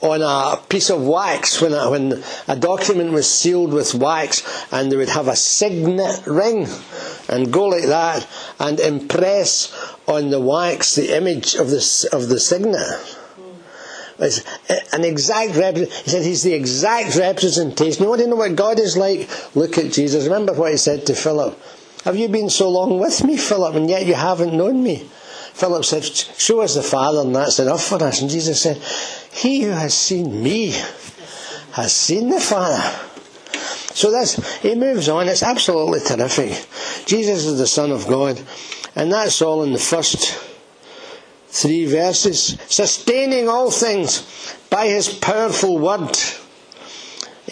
on 0.00 0.20
a 0.20 0.56
piece 0.68 0.90
of 0.90 1.02
wax 1.02 1.60
when 1.60 1.72
a, 1.72 1.90
when 1.90 2.22
a 2.48 2.56
document 2.56 3.12
was 3.12 3.28
sealed 3.28 3.72
with 3.72 3.94
wax 3.94 4.42
and 4.72 4.90
they 4.90 4.96
would 4.96 5.08
have 5.08 5.28
a 5.28 5.36
signet 5.36 6.26
ring 6.26 6.66
and 7.28 7.52
go 7.52 7.66
like 7.66 7.86
that 7.86 8.26
and 8.58 8.80
impress 8.80 9.72
on 10.08 10.30
the 10.30 10.40
wax 10.40 10.96
the 10.96 11.16
image 11.16 11.54
of 11.54 11.70
the, 11.70 12.08
of 12.12 12.28
the 12.28 12.40
signet. 12.40 13.18
An 14.92 15.04
exact 15.04 15.56
rep- 15.56 15.76
he 15.76 15.86
said 15.86 16.22
he's 16.22 16.44
the 16.44 16.54
exact 16.54 17.16
representation. 17.16 18.04
You 18.04 18.08
want 18.08 18.20
to 18.20 18.28
know 18.28 18.36
what 18.36 18.54
God 18.54 18.78
is 18.78 18.96
like? 18.96 19.28
Look 19.56 19.78
at 19.78 19.92
Jesus. 19.92 20.24
Remember 20.24 20.52
what 20.52 20.70
he 20.70 20.76
said 20.76 21.06
to 21.06 21.14
Philip. 21.14 21.58
Have 22.04 22.16
you 22.16 22.28
been 22.28 22.48
so 22.48 22.70
long 22.70 23.00
with 23.00 23.24
me, 23.24 23.36
Philip, 23.36 23.74
and 23.74 23.90
yet 23.90 24.06
you 24.06 24.14
haven't 24.14 24.56
known 24.56 24.82
me? 24.82 24.98
Philip 25.54 25.84
said, 25.84 26.04
Show 26.04 26.60
us 26.60 26.74
the 26.74 26.82
Father, 26.82 27.20
and 27.20 27.34
that's 27.34 27.58
enough 27.58 27.84
for 27.84 28.02
us. 28.02 28.20
And 28.20 28.30
Jesus 28.30 28.62
said, 28.62 28.76
He 29.32 29.62
who 29.62 29.70
has 29.70 29.94
seen 29.94 30.42
me 30.42 30.70
has 31.72 31.92
seen 31.92 32.30
the 32.30 32.40
Father. 32.40 32.80
So 33.94 34.10
that's, 34.10 34.60
he 34.60 34.74
moves 34.74 35.08
on. 35.08 35.28
It's 35.28 35.42
absolutely 35.42 36.00
terrific. 36.00 36.66
Jesus 37.06 37.44
is 37.44 37.58
the 37.58 37.66
Son 37.66 37.90
of 37.90 38.06
God. 38.06 38.40
And 38.94 39.12
that's 39.12 39.42
all 39.42 39.62
in 39.62 39.72
the 39.72 39.78
first 39.78 40.51
three 41.52 41.84
verses. 41.84 42.58
Sustaining 42.68 43.48
all 43.48 43.70
things 43.70 44.56
by 44.70 44.86
his 44.86 45.08
powerful 45.08 45.78
word. 45.78 46.16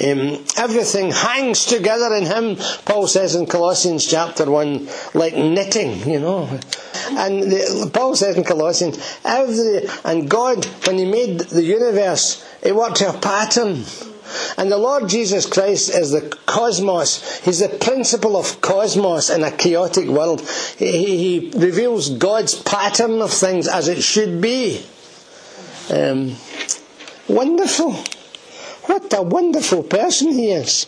Um, 0.02 0.44
everything 0.56 1.10
hangs 1.10 1.66
together 1.66 2.14
in 2.14 2.24
him, 2.24 2.56
Paul 2.86 3.06
says 3.06 3.34
in 3.34 3.44
Colossians 3.44 4.06
chapter 4.06 4.50
1, 4.50 4.88
like 5.12 5.34
knitting, 5.34 6.08
you 6.08 6.20
know. 6.20 6.48
And 7.10 7.42
the, 7.42 7.90
Paul 7.92 8.16
says 8.16 8.36
in 8.36 8.44
Colossians, 8.44 8.98
every, 9.24 9.88
and 10.04 10.30
God, 10.30 10.64
when 10.86 10.96
he 10.96 11.04
made 11.04 11.40
the 11.40 11.62
universe, 11.62 12.42
he 12.62 12.72
worked 12.72 12.96
to 12.98 13.10
a 13.10 13.18
pattern. 13.18 13.84
And 14.56 14.70
the 14.70 14.78
Lord 14.78 15.08
Jesus 15.08 15.46
Christ 15.46 15.90
is 15.90 16.10
the 16.10 16.36
cosmos. 16.46 17.38
He's 17.40 17.60
the 17.60 17.68
principle 17.68 18.36
of 18.36 18.60
cosmos 18.60 19.30
in 19.30 19.42
a 19.42 19.50
chaotic 19.50 20.08
world. 20.08 20.40
He, 20.76 21.50
he 21.50 21.50
reveals 21.56 22.10
God's 22.10 22.54
pattern 22.54 23.22
of 23.22 23.32
things 23.32 23.68
as 23.68 23.88
it 23.88 24.02
should 24.02 24.40
be. 24.40 24.84
Um, 25.90 26.36
wonderful. 27.28 27.92
What 28.84 29.12
a 29.12 29.22
wonderful 29.22 29.82
person 29.82 30.32
he 30.32 30.50
is. 30.50 30.86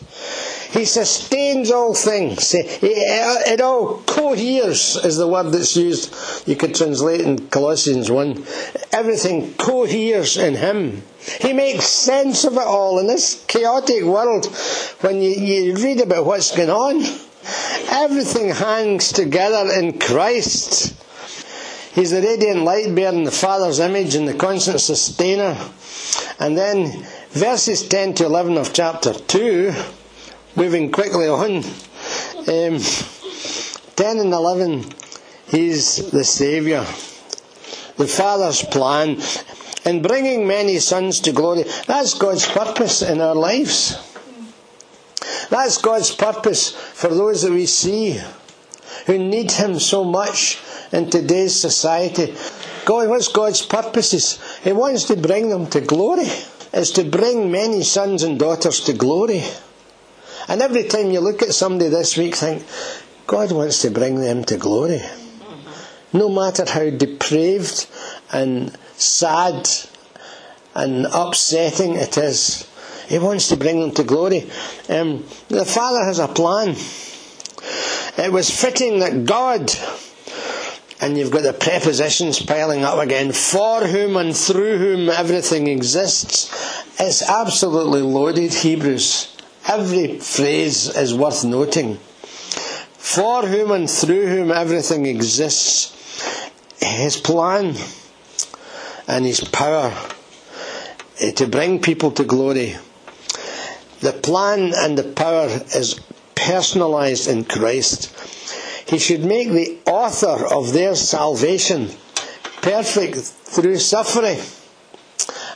He 0.72 0.86
sustains 0.86 1.70
all 1.70 1.94
things. 1.94 2.54
It 2.54 3.60
all 3.60 3.98
coheres 4.06 4.96
is 4.96 5.18
the 5.18 5.28
word 5.28 5.52
that's 5.52 5.76
used. 5.76 6.14
You 6.48 6.56
could 6.56 6.74
translate 6.74 7.20
in 7.20 7.48
Colossians 7.48 8.10
1. 8.10 8.42
Everything 8.90 9.52
coheres 9.54 10.38
in 10.38 10.54
him. 10.54 11.02
He 11.40 11.52
makes 11.52 11.84
sense 11.84 12.44
of 12.44 12.54
it 12.54 12.60
all 12.60 12.98
in 12.98 13.06
this 13.06 13.44
chaotic 13.46 14.04
world. 14.04 14.46
When 15.02 15.20
you, 15.20 15.30
you 15.30 15.74
read 15.76 16.00
about 16.00 16.24
what's 16.24 16.56
going 16.56 16.70
on, 16.70 17.02
everything 17.90 18.48
hangs 18.48 19.12
together 19.12 19.70
in 19.74 19.98
Christ. 19.98 20.94
He's 21.94 22.12
the 22.12 22.22
radiant 22.22 22.62
light 22.62 22.94
bearing 22.94 23.24
the 23.24 23.30
Father's 23.30 23.78
image 23.78 24.14
and 24.14 24.26
the 24.26 24.32
constant 24.32 24.80
sustainer. 24.80 25.54
And 26.40 26.56
then 26.56 27.04
verses 27.32 27.86
10 27.86 28.14
to 28.14 28.24
11 28.24 28.56
of 28.56 28.72
chapter 28.72 29.12
2, 29.12 29.74
moving 30.56 30.90
quickly 30.90 31.28
on, 31.28 31.56
um, 31.56 32.78
10 33.96 34.18
and 34.18 34.32
11, 34.32 34.84
he's 35.48 36.10
the 36.10 36.24
Saviour. 36.24 36.84
the 37.96 38.06
Father's 38.06 38.62
plan 38.62 39.20
in 39.84 40.02
bringing 40.02 40.46
many 40.46 40.78
sons 40.78 41.20
to 41.20 41.32
glory. 41.32 41.64
That's 41.86 42.14
God's 42.14 42.46
purpose 42.46 43.02
in 43.02 43.20
our 43.20 43.34
lives. 43.34 43.96
That's 45.50 45.78
God's 45.78 46.14
purpose 46.14 46.70
for 46.70 47.08
those 47.08 47.42
that 47.42 47.52
we 47.52 47.66
see 47.66 48.20
who 49.06 49.18
need 49.18 49.50
Him 49.50 49.78
so 49.78 50.04
much 50.04 50.60
in 50.92 51.10
today's 51.10 51.58
society. 51.58 52.34
God, 52.84 53.08
what's 53.08 53.28
God's 53.28 53.64
purposes? 53.64 54.40
He 54.64 54.72
wants 54.72 55.04
to 55.04 55.16
bring 55.16 55.50
them 55.50 55.66
to 55.68 55.80
glory. 55.80 56.26
It's 56.72 56.90
to 56.92 57.04
bring 57.04 57.52
many 57.52 57.82
sons 57.82 58.22
and 58.22 58.38
daughters 58.38 58.80
to 58.82 58.92
glory. 58.92 59.42
And 60.48 60.62
every 60.62 60.84
time 60.84 61.10
you 61.10 61.20
look 61.20 61.42
at 61.42 61.52
somebody 61.52 61.90
this 61.90 62.16
week, 62.16 62.34
think, 62.34 62.64
God 63.26 63.52
wants 63.52 63.82
to 63.82 63.90
bring 63.90 64.20
them 64.20 64.44
to 64.44 64.56
glory. 64.56 65.00
No 66.12 66.28
matter 66.28 66.64
how 66.68 66.90
depraved 66.90 67.86
and 68.32 68.76
sad 68.96 69.68
and 70.74 71.06
upsetting 71.12 71.94
it 71.94 72.18
is, 72.18 72.68
He 73.08 73.18
wants 73.18 73.48
to 73.48 73.56
bring 73.56 73.80
them 73.80 73.92
to 73.92 74.04
glory. 74.04 74.50
Um, 74.88 75.24
the 75.48 75.64
Father 75.64 76.04
has 76.04 76.18
a 76.18 76.28
plan. 76.28 76.76
It 78.18 78.32
was 78.32 78.50
fitting 78.50 78.98
that 79.00 79.24
God 79.24 79.70
and 81.02 81.18
you've 81.18 81.32
got 81.32 81.42
the 81.42 81.52
prepositions 81.52 82.40
piling 82.40 82.84
up 82.84 83.00
again, 83.00 83.32
for 83.32 83.80
whom 83.80 84.16
and 84.16 84.36
through 84.36 84.78
whom 84.78 85.10
everything 85.10 85.66
exists. 85.66 86.48
It's 87.00 87.28
absolutely 87.28 88.02
loaded, 88.02 88.54
Hebrews. 88.54 89.31
Every 89.66 90.18
phrase 90.18 90.88
is 90.88 91.14
worth 91.14 91.44
noting. 91.44 91.96
For 91.96 93.46
whom 93.46 93.70
and 93.70 93.88
through 93.90 94.26
whom 94.26 94.50
everything 94.50 95.06
exists. 95.06 96.50
His 96.80 97.16
plan 97.16 97.74
and 99.06 99.24
His 99.24 99.40
power 99.40 99.92
to 101.36 101.46
bring 101.46 101.80
people 101.80 102.10
to 102.12 102.24
glory. 102.24 102.76
The 104.00 104.12
plan 104.12 104.72
and 104.74 104.98
the 104.98 105.04
power 105.04 105.46
is 105.76 106.00
personalized 106.34 107.28
in 107.28 107.44
Christ. 107.44 108.10
He 108.88 108.98
should 108.98 109.24
make 109.24 109.48
the 109.50 109.78
author 109.86 110.44
of 110.52 110.72
their 110.72 110.96
salvation 110.96 111.90
perfect 112.62 113.16
through 113.16 113.78
suffering. 113.78 114.38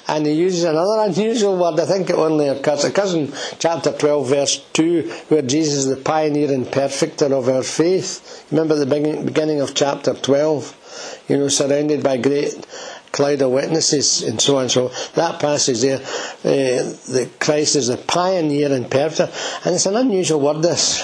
And 0.09 0.25
he 0.25 0.33
uses 0.33 0.65
another 0.65 1.11
unusual 1.11 1.57
word, 1.57 1.81
I 1.81 1.87
think 1.87 2.11
it 2.11 2.17
only 2.17 2.49
occurs, 2.49 2.85
it 2.85 2.91
occurs 2.91 3.15
in 3.15 3.33
chapter 3.59 3.93
12, 3.93 4.29
verse 4.29 4.65
2, 4.73 5.03
where 5.29 5.43
Jesus 5.43 5.79
is 5.79 5.87
the 5.89 5.97
pioneer 5.97 6.53
and 6.53 6.71
perfecter 6.71 7.35
of 7.35 7.49
our 7.49 7.65
faith. 7.65 8.47
Remember 8.51 8.77
the 8.77 8.87
beginning 8.87 9.61
of 9.61 9.75
chapter 9.75 10.15
12? 10.15 11.25
You 11.29 11.39
know, 11.39 11.49
surrounded 11.49 12.03
by 12.05 12.19
great 12.19 12.65
cloud 13.17 13.41
of 13.43 13.51
witnesses 13.51 14.23
and 14.23 14.41
so 14.41 14.59
on. 14.59 14.69
So 14.69 14.89
that 15.15 15.41
passage 15.41 15.81
there, 15.81 15.99
uh, 15.99 16.93
that 17.13 17.31
Christ 17.41 17.77
is 17.77 17.89
the 17.89 17.97
pioneer 17.97 18.73
and 18.73 18.91
perfecter. 18.91 19.33
And 19.65 19.75
it's 19.75 19.87
an 19.87 19.97
unusual 19.97 20.41
word, 20.41 20.63
this. 20.63 21.03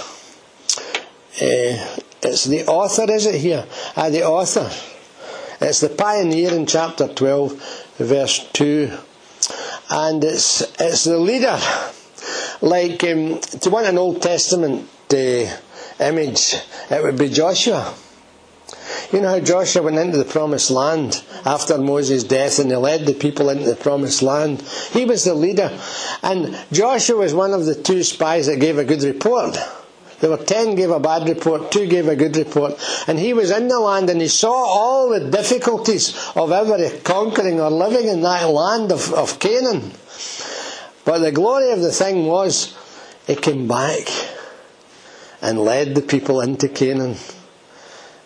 Uh, 1.40 1.98
it's 2.22 2.44
the 2.44 2.66
author, 2.66 3.10
is 3.10 3.26
it 3.26 3.36
here? 3.36 3.66
Ah, 3.96 4.10
the 4.10 4.24
author. 4.24 4.70
It's 5.60 5.80
the 5.80 5.88
pioneer 5.88 6.52
in 6.52 6.66
chapter 6.66 7.08
12, 7.08 7.81
verse 7.98 8.48
2. 8.52 8.90
And 9.90 10.24
it's, 10.24 10.62
it's 10.80 11.04
the 11.04 11.18
leader. 11.18 11.58
Like, 12.60 13.02
um, 13.04 13.40
to 13.40 13.70
want 13.70 13.86
an 13.86 13.98
Old 13.98 14.22
Testament 14.22 14.88
uh, 15.12 15.56
image, 16.00 16.54
it 16.90 17.02
would 17.02 17.18
be 17.18 17.28
Joshua. 17.28 17.94
You 19.12 19.20
know 19.20 19.28
how 19.28 19.40
Joshua 19.40 19.82
went 19.82 19.98
into 19.98 20.16
the 20.16 20.24
promised 20.24 20.70
land 20.70 21.22
after 21.44 21.76
Moses' 21.76 22.24
death 22.24 22.58
and 22.58 22.70
he 22.70 22.76
led 22.76 23.04
the 23.04 23.12
people 23.12 23.50
into 23.50 23.64
the 23.68 23.76
promised 23.76 24.22
land? 24.22 24.62
He 24.92 25.04
was 25.04 25.24
the 25.24 25.34
leader. 25.34 25.78
And 26.22 26.56
Joshua 26.72 27.18
was 27.18 27.34
one 27.34 27.52
of 27.52 27.66
the 27.66 27.74
two 27.74 28.02
spies 28.04 28.46
that 28.46 28.60
gave 28.60 28.78
a 28.78 28.84
good 28.84 29.02
report. 29.02 29.58
There 30.22 30.30
were 30.30 30.36
ten 30.36 30.76
gave 30.76 30.90
a 30.90 31.00
bad 31.00 31.28
report, 31.28 31.72
two 31.72 31.88
gave 31.88 32.06
a 32.06 32.14
good 32.14 32.36
report. 32.36 32.74
And 33.08 33.18
he 33.18 33.34
was 33.34 33.50
in 33.50 33.66
the 33.66 33.80
land 33.80 34.08
and 34.08 34.20
he 34.20 34.28
saw 34.28 34.52
all 34.52 35.08
the 35.08 35.28
difficulties 35.28 36.16
of 36.36 36.52
ever 36.52 36.78
conquering 37.00 37.60
or 37.60 37.70
living 37.70 38.06
in 38.06 38.20
that 38.20 38.48
land 38.48 38.92
of, 38.92 39.12
of 39.14 39.40
Canaan. 39.40 39.90
But 41.04 41.18
the 41.18 41.32
glory 41.32 41.72
of 41.72 41.80
the 41.80 41.90
thing 41.90 42.26
was, 42.26 42.78
he 43.26 43.34
came 43.34 43.66
back 43.66 44.06
and 45.40 45.58
led 45.58 45.96
the 45.96 46.02
people 46.02 46.40
into 46.40 46.68
Canaan. 46.68 47.16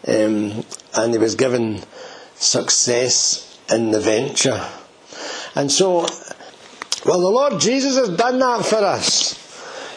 Um, 0.06 0.66
and 0.92 1.12
he 1.14 1.18
was 1.18 1.34
given 1.34 1.80
success 2.34 3.58
in 3.72 3.90
the 3.90 4.00
venture. 4.00 4.62
And 5.54 5.72
so, 5.72 6.06
well, 7.06 7.20
the 7.20 7.30
Lord 7.30 7.58
Jesus 7.58 7.96
has 7.96 8.10
done 8.10 8.38
that 8.40 8.66
for 8.66 8.84
us. 8.84 9.45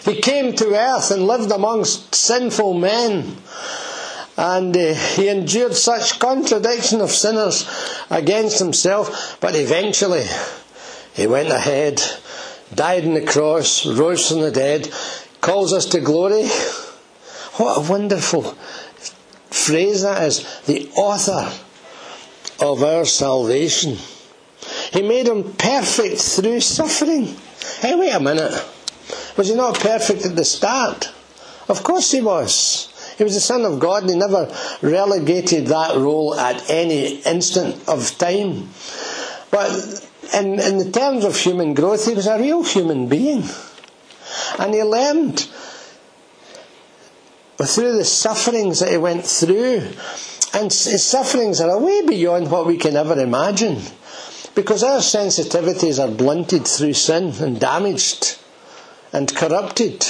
He 0.05 0.21
came 0.21 0.55
to 0.55 0.75
earth 0.75 1.11
and 1.11 1.27
lived 1.27 1.51
amongst 1.51 2.15
sinful 2.15 2.73
men. 2.73 3.37
And 4.37 4.75
uh, 4.75 4.93
he 4.93 5.27
endured 5.27 5.75
such 5.75 6.19
contradiction 6.19 7.01
of 7.01 7.11
sinners 7.11 7.67
against 8.09 8.59
himself, 8.59 9.37
but 9.41 9.53
eventually 9.55 10.25
he 11.13 11.27
went 11.27 11.49
ahead, 11.49 12.01
died 12.73 13.05
on 13.05 13.15
the 13.15 13.25
cross, 13.25 13.85
rose 13.85 14.29
from 14.29 14.39
the 14.39 14.51
dead, 14.51 14.89
calls 15.41 15.73
us 15.73 15.85
to 15.87 15.99
glory. 15.99 16.47
What 17.57 17.85
a 17.85 17.91
wonderful 17.91 18.43
phrase 19.51 20.03
that 20.03 20.23
is. 20.23 20.61
The 20.61 20.89
author 20.95 21.51
of 22.61 22.83
our 22.83 23.03
salvation. 23.03 23.97
He 24.93 25.01
made 25.01 25.27
him 25.27 25.53
perfect 25.53 26.21
through 26.21 26.61
suffering. 26.61 27.35
Hey, 27.81 27.95
wait 27.95 28.11
a 28.11 28.19
minute. 28.19 28.53
Was 29.39 29.47
he 29.47 29.55
not 29.55 29.79
perfect 29.79 30.25
at 30.25 30.35
the 30.35 30.43
start? 30.43 31.13
Of 31.69 31.81
course 31.81 32.11
he 32.11 32.19
was. 32.19 32.93
He 33.17 33.23
was 33.23 33.35
the 33.35 33.39
Son 33.39 33.63
of 33.63 33.79
God 33.79 34.01
and 34.01 34.11
he 34.11 34.17
never 34.17 34.53
relegated 34.81 35.67
that 35.67 35.95
role 35.95 36.35
at 36.35 36.69
any 36.69 37.21
instant 37.21 37.87
of 37.87 38.17
time. 38.17 38.67
But 39.49 39.71
in, 40.35 40.59
in 40.59 40.77
the 40.77 40.91
terms 40.91 41.23
of 41.23 41.37
human 41.37 41.73
growth, 41.73 42.05
he 42.05 42.15
was 42.15 42.27
a 42.27 42.37
real 42.37 42.63
human 42.63 43.07
being. 43.07 43.45
And 44.59 44.73
he 44.73 44.83
learned 44.83 45.47
through 47.63 47.93
the 47.93 48.03
sufferings 48.03 48.81
that 48.81 48.91
he 48.91 48.97
went 48.97 49.25
through. 49.25 49.87
And 50.53 50.65
his 50.65 51.05
sufferings 51.05 51.61
are 51.61 51.79
way 51.79 52.05
beyond 52.05 52.51
what 52.51 52.67
we 52.67 52.75
can 52.75 52.97
ever 52.97 53.17
imagine. 53.17 53.83
Because 54.53 54.83
our 54.83 54.99
sensitivities 54.99 55.97
are 55.97 56.13
blunted 56.13 56.67
through 56.67 56.91
sin 56.91 57.31
and 57.39 57.57
damaged 57.57 58.38
and 59.13 59.33
corrupted. 59.35 60.05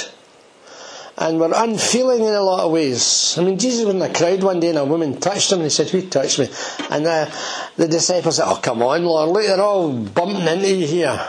And 1.16 1.38
were 1.38 1.52
unfeeling 1.54 2.20
in 2.24 2.32
a 2.32 2.40
lot 2.40 2.64
of 2.64 2.72
ways. 2.72 3.36
I 3.36 3.44
mean, 3.44 3.58
Jesus 3.58 3.84
was 3.84 3.94
in 3.94 4.00
a 4.00 4.12
crowd 4.12 4.42
one 4.42 4.58
day 4.60 4.70
and 4.70 4.78
a 4.78 4.84
woman 4.84 5.20
touched 5.20 5.52
him 5.52 5.58
and 5.58 5.66
he 5.66 5.70
said, 5.70 5.90
Who 5.90 6.02
touched 6.08 6.38
me? 6.38 6.48
And 6.90 7.06
uh, 7.06 7.30
the 7.76 7.88
disciples 7.88 8.36
said, 8.36 8.46
Oh, 8.46 8.58
come 8.62 8.82
on, 8.82 9.04
Lord, 9.04 9.28
look, 9.28 9.44
they're 9.44 9.60
all 9.60 9.92
bumping 9.92 10.46
into 10.46 10.68
you 10.68 10.86
here. 10.86 11.20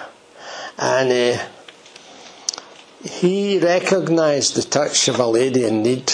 And 0.78 1.12
uh, 1.12 1.46
he 3.04 3.60
recognised 3.60 4.56
the 4.56 4.62
touch 4.62 5.08
of 5.08 5.20
a 5.20 5.26
lady 5.26 5.66
in 5.66 5.84
need. 5.84 6.12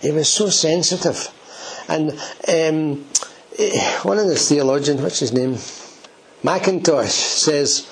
He 0.00 0.10
was 0.10 0.28
so 0.28 0.48
sensitive. 0.48 1.28
And 1.88 2.10
um, 2.48 3.06
eh, 3.58 3.98
one 4.02 4.18
of 4.18 4.26
the 4.26 4.36
theologians, 4.36 5.00
what's 5.02 5.20
his 5.20 5.32
name? 5.32 5.56
Mackintosh 6.42 7.10
says, 7.10 7.88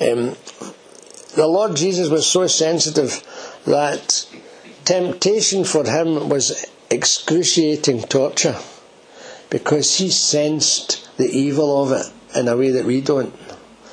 um, 0.00 0.36
the 1.38 1.46
Lord 1.46 1.76
Jesus 1.76 2.08
was 2.08 2.26
so 2.26 2.48
sensitive 2.48 3.22
that 3.64 4.26
temptation 4.84 5.62
for 5.62 5.84
him 5.84 6.28
was 6.28 6.66
excruciating 6.90 8.02
torture 8.02 8.56
because 9.48 9.98
he 9.98 10.10
sensed 10.10 11.16
the 11.16 11.28
evil 11.28 11.80
of 11.80 11.92
it 11.92 12.12
in 12.36 12.48
a 12.48 12.56
way 12.56 12.72
that 12.72 12.84
we 12.84 13.00
don't. 13.00 13.32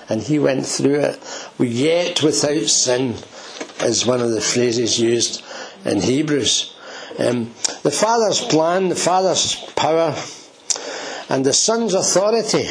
And 0.10 0.24
he 0.24 0.40
went 0.40 0.66
through 0.66 1.02
it, 1.02 1.20
yet 1.60 2.24
without 2.24 2.66
sin, 2.66 3.14
is 3.82 4.08
one 4.08 4.22
of 4.22 4.32
the 4.32 4.42
phrases 4.42 5.00
used 5.00 5.44
in 5.86 6.02
Hebrews. 6.02 6.76
Um, 7.20 7.52
the 7.84 7.92
Father's 7.92 8.42
plan, 8.42 8.90
the 8.90 8.96
Father's 8.96 9.56
power, 9.76 10.16
and 11.30 11.46
the 11.46 11.54
Son's 11.54 11.94
authority, 11.94 12.64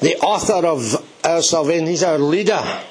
the 0.00 0.16
author 0.20 0.66
of 0.66 1.06
our 1.24 1.42
salvation, 1.42 1.86
he's 1.86 2.02
our 2.02 2.18
leader 2.18 2.82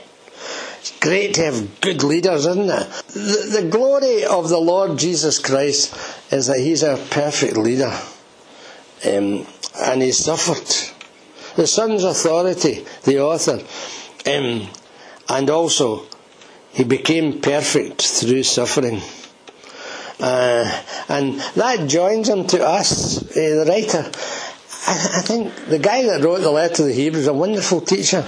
it's 0.85 0.99
great 0.99 1.33
to 1.33 1.45
have 1.45 1.81
good 1.81 2.03
leaders, 2.03 2.45
isn't 2.45 2.69
it? 2.69 2.89
The, 3.07 3.61
the 3.61 3.69
glory 3.71 4.23
of 4.23 4.49
the 4.49 4.59
Lord 4.59 4.99
Jesus 4.99 5.39
Christ 5.39 5.95
is 6.31 6.45
that 6.45 6.59
He's 6.59 6.83
our 6.83 6.97
perfect 7.09 7.57
leader. 7.57 7.91
Um, 9.03 9.47
and 9.81 10.03
He 10.03 10.11
suffered. 10.11 10.93
The 11.55 11.65
Son's 11.65 12.03
authority, 12.03 12.85
the 13.03 13.19
author, 13.19 13.63
um, 14.29 14.69
and 15.27 15.49
also 15.49 16.05
He 16.71 16.83
became 16.83 17.41
perfect 17.41 18.03
through 18.03 18.43
suffering. 18.43 19.01
Uh, 20.19 20.83
and 21.09 21.39
that 21.55 21.89
joins 21.89 22.29
him 22.29 22.45
to 22.47 22.63
us, 22.63 23.23
uh, 23.31 23.33
the 23.33 23.65
writer. 23.67 24.11
I, 24.87 25.17
I 25.17 25.21
think 25.21 25.51
the 25.65 25.79
guy 25.79 26.03
that 26.03 26.23
wrote 26.23 26.41
the 26.41 26.51
letter 26.51 26.75
to 26.75 26.83
the 26.83 26.93
Hebrews, 26.93 27.25
a 27.25 27.33
wonderful 27.33 27.81
teacher, 27.81 28.23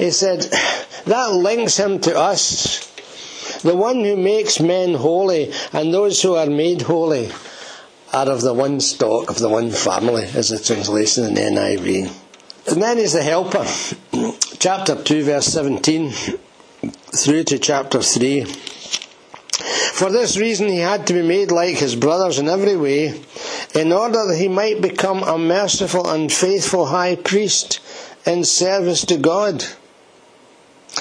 he 0.00 0.10
said, 0.10 0.40
that 1.06 1.32
links 1.32 1.76
him 1.76 2.00
to 2.00 2.16
us. 2.16 2.86
The 3.62 3.76
one 3.76 4.04
who 4.04 4.16
makes 4.16 4.60
men 4.60 4.94
holy 4.94 5.52
and 5.72 5.92
those 5.92 6.22
who 6.22 6.34
are 6.34 6.46
made 6.46 6.82
holy 6.82 7.30
are 8.12 8.28
of 8.30 8.40
the 8.40 8.54
one 8.54 8.80
stock, 8.80 9.30
of 9.30 9.38
the 9.38 9.48
one 9.48 9.70
family, 9.70 10.22
is 10.22 10.48
the 10.48 10.58
translation 10.58 11.24
in 11.24 11.34
the 11.34 11.40
NIV. 11.40 12.12
And 12.72 12.82
then 12.82 12.98
he's 12.98 13.12
the 13.12 13.22
helper. 13.22 13.66
chapter 14.58 15.02
2, 15.02 15.24
verse 15.24 15.46
17 15.46 16.12
through 17.16 17.44
to 17.44 17.58
chapter 17.58 18.02
3. 18.02 18.44
For 18.44 20.10
this 20.10 20.38
reason 20.38 20.68
he 20.68 20.78
had 20.78 21.06
to 21.08 21.12
be 21.12 21.22
made 21.22 21.50
like 21.50 21.76
his 21.76 21.94
brothers 21.94 22.38
in 22.38 22.48
every 22.48 22.76
way, 22.76 23.22
in 23.74 23.92
order 23.92 24.26
that 24.26 24.38
he 24.38 24.48
might 24.48 24.80
become 24.80 25.22
a 25.22 25.36
merciful 25.36 26.08
and 26.08 26.32
faithful 26.32 26.86
high 26.86 27.16
priest 27.16 27.80
in 28.24 28.44
service 28.44 29.04
to 29.06 29.16
God, 29.18 29.64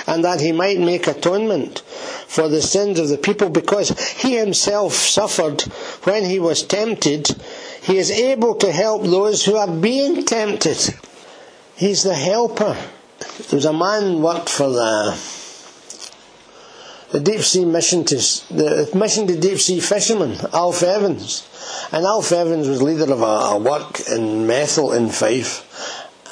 and 0.07 0.23
that 0.23 0.39
he 0.41 0.51
might 0.51 0.79
make 0.79 1.07
atonement 1.07 1.79
for 2.27 2.47
the 2.47 2.61
sins 2.61 2.99
of 2.99 3.09
the 3.09 3.17
people, 3.17 3.49
because 3.49 3.89
he 4.21 4.37
himself 4.37 4.93
suffered 4.93 5.61
when 6.03 6.23
he 6.25 6.39
was 6.39 6.63
tempted, 6.63 7.27
he 7.81 7.97
is 7.97 8.11
able 8.11 8.55
to 8.55 8.71
help 8.71 9.03
those 9.03 9.45
who 9.45 9.55
are 9.55 9.67
being 9.71 10.23
tempted. 10.25 10.77
He's 11.75 12.03
the 12.03 12.13
helper. 12.15 12.77
There 13.49 13.57
was 13.57 13.65
a 13.65 13.73
man 13.73 14.21
worked 14.21 14.49
for 14.49 14.69
the 14.69 15.17
the 17.11 17.19
deep 17.19 17.41
sea 17.41 17.65
mission 17.65 18.05
to 18.05 18.15
the 18.15 18.89
mission 18.93 19.25
to 19.27 19.39
deep 19.39 19.57
sea 19.57 19.79
fishermen, 19.79 20.37
Alf 20.53 20.83
Evans, 20.83 21.47
and 21.91 22.05
Alf 22.05 22.31
Evans 22.31 22.67
was 22.67 22.83
leader 22.83 23.11
of 23.11 23.21
a, 23.21 23.25
a 23.25 23.57
work 23.57 23.99
in 24.11 24.45
Methil 24.45 24.95
in 24.95 25.09
Fife. 25.09 25.65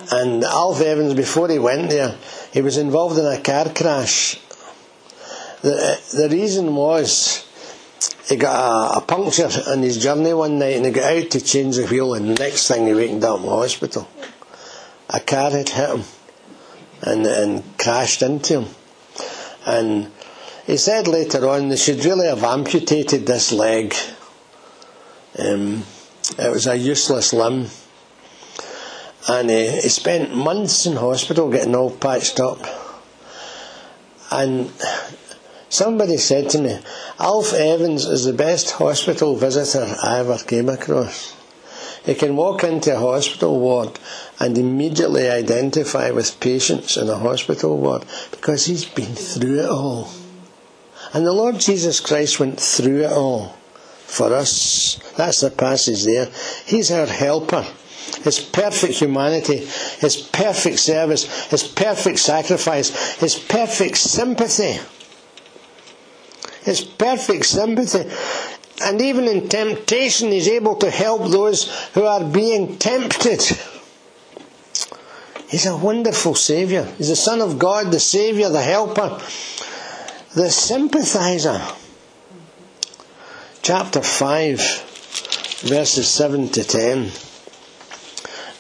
And 0.10 0.44
Alf 0.44 0.82
Evans, 0.82 1.14
before 1.14 1.50
he 1.50 1.60
went 1.60 1.90
there, 1.90 2.16
he 2.54 2.62
was 2.62 2.78
involved 2.78 3.20
in 3.20 3.26
a 3.26 3.42
car 3.42 3.70
crash. 3.74 4.40
The 5.62 6.00
the 6.14 6.30
reason 6.30 6.76
was 6.76 7.46
he 8.30 8.36
got 8.36 8.56
a, 8.56 8.98
a 8.98 9.02
puncture 9.02 9.50
on 9.68 9.82
his 9.82 9.98
journey 9.98 10.34
one 10.34 10.60
night, 10.60 10.78
and 10.78 10.86
he 10.86 10.92
got 10.92 11.12
out 11.12 11.32
to 11.32 11.42
change 11.42 11.76
the 11.76 11.88
wheel, 11.88 12.14
and 12.14 12.30
the 12.30 12.36
next 12.36 12.68
thing 12.68 12.88
he 12.88 12.94
wakened 12.94 13.24
up 13.24 13.40
in 13.40 13.46
the 13.46 13.50
hospital. 13.50 14.08
A 15.10 15.20
car 15.20 15.52
had 15.52 15.70
hit 15.70 15.70
him 15.70 16.04
and 17.02 17.26
and 17.26 17.78
crashed 17.78 18.22
into 18.22 18.62
him, 18.62 18.76
and 19.66 20.12
he 20.66 20.78
said 20.78 21.08
later 21.08 21.48
on 21.48 21.70
they 21.70 21.78
should 21.78 22.06
really 22.06 22.28
have 22.28 22.44
amputated 22.44 23.26
this 23.26 23.52
leg. 23.52 23.94
Um, 25.38 25.84
it 26.38 26.52
was 26.52 26.68
a 26.68 26.78
useless 26.78 27.34
limb. 27.34 27.68
And 29.28 29.50
he, 29.50 29.70
he 29.82 29.90
spent 29.90 30.36
months 30.36 30.86
in 30.86 30.96
hospital 30.96 31.52
getting 31.52 31.76
all 31.76 31.92
patched 31.92 32.40
up. 32.40 32.60
And 34.32 34.72
somebody 35.70 36.18
said 36.18 36.50
to 36.52 36.62
me, 36.62 36.80
Alf 37.20 37.54
Evans 37.54 38.06
is 38.06 38.26
the 38.26 38.34
best 38.34 38.72
hospital 38.72 39.36
visitor 39.36 39.96
I 40.04 40.20
ever 40.20 40.38
came 40.38 40.70
across. 40.70 41.36
He 42.06 42.16
can 42.16 42.38
walk 42.38 42.64
into 42.64 42.96
a 42.96 43.00
hospital 43.00 43.60
ward 43.60 44.00
and 44.40 44.58
immediately 44.58 45.30
identify 45.30 46.10
with 46.12 46.40
patients 46.40 46.96
in 46.96 47.10
a 47.10 47.18
hospital 47.18 47.78
ward 47.78 48.06
because 48.32 48.66
he's 48.66 48.86
been 48.86 49.14
through 49.14 49.60
it 49.60 49.70
all. 49.70 50.10
And 51.14 51.26
the 51.26 51.34
Lord 51.34 51.60
Jesus 51.60 52.00
Christ 52.00 52.40
went 52.40 52.60
through 52.62 53.04
it 53.04 53.12
all 53.12 53.58
for 54.06 54.34
us. 54.34 55.00
That's 55.18 55.42
the 55.42 55.52
passage 55.52 56.06
there. 56.06 56.30
He's 56.66 56.92
our 56.92 57.08
helper. 57.08 57.66
His 58.24 58.40
perfect 58.40 58.96
humanity, 58.96 59.58
His 60.00 60.18
perfect 60.18 60.80
service, 60.80 61.48
His 61.48 61.64
perfect 61.64 62.20
sacrifice, 62.20 63.16
His 63.16 63.36
perfect 63.36 63.98
sympathy. 63.98 64.80
His 66.64 66.82
perfect 66.82 67.46
sympathy. 67.46 68.10
And 68.84 69.02
even 69.02 69.26
in 69.26 69.50
temptation, 69.50 70.32
He's 70.32 70.48
able 70.48 70.76
to 70.78 70.90
help 70.90 71.30
those 71.30 71.72
who 71.94 72.04
are 72.04 72.24
being 72.24 72.78
tempted. 72.78 73.42
He's 75.50 75.66
a 75.66 75.78
wonderful 75.78 76.36
Saviour. 76.36 76.86
He's 76.98 77.10
the 77.10 77.16
Son 77.16 77.42
of 77.42 77.58
God, 77.58 77.92
the 77.92 78.00
Saviour, 78.00 78.50
the 78.50 78.62
Helper 78.62 79.22
the 80.38 80.52
sympathizer. 80.52 81.60
Chapter 83.64 84.04
5, 84.04 84.60
verses 85.62 86.08
7 86.08 86.50
to 86.50 86.64
10. 86.64 87.12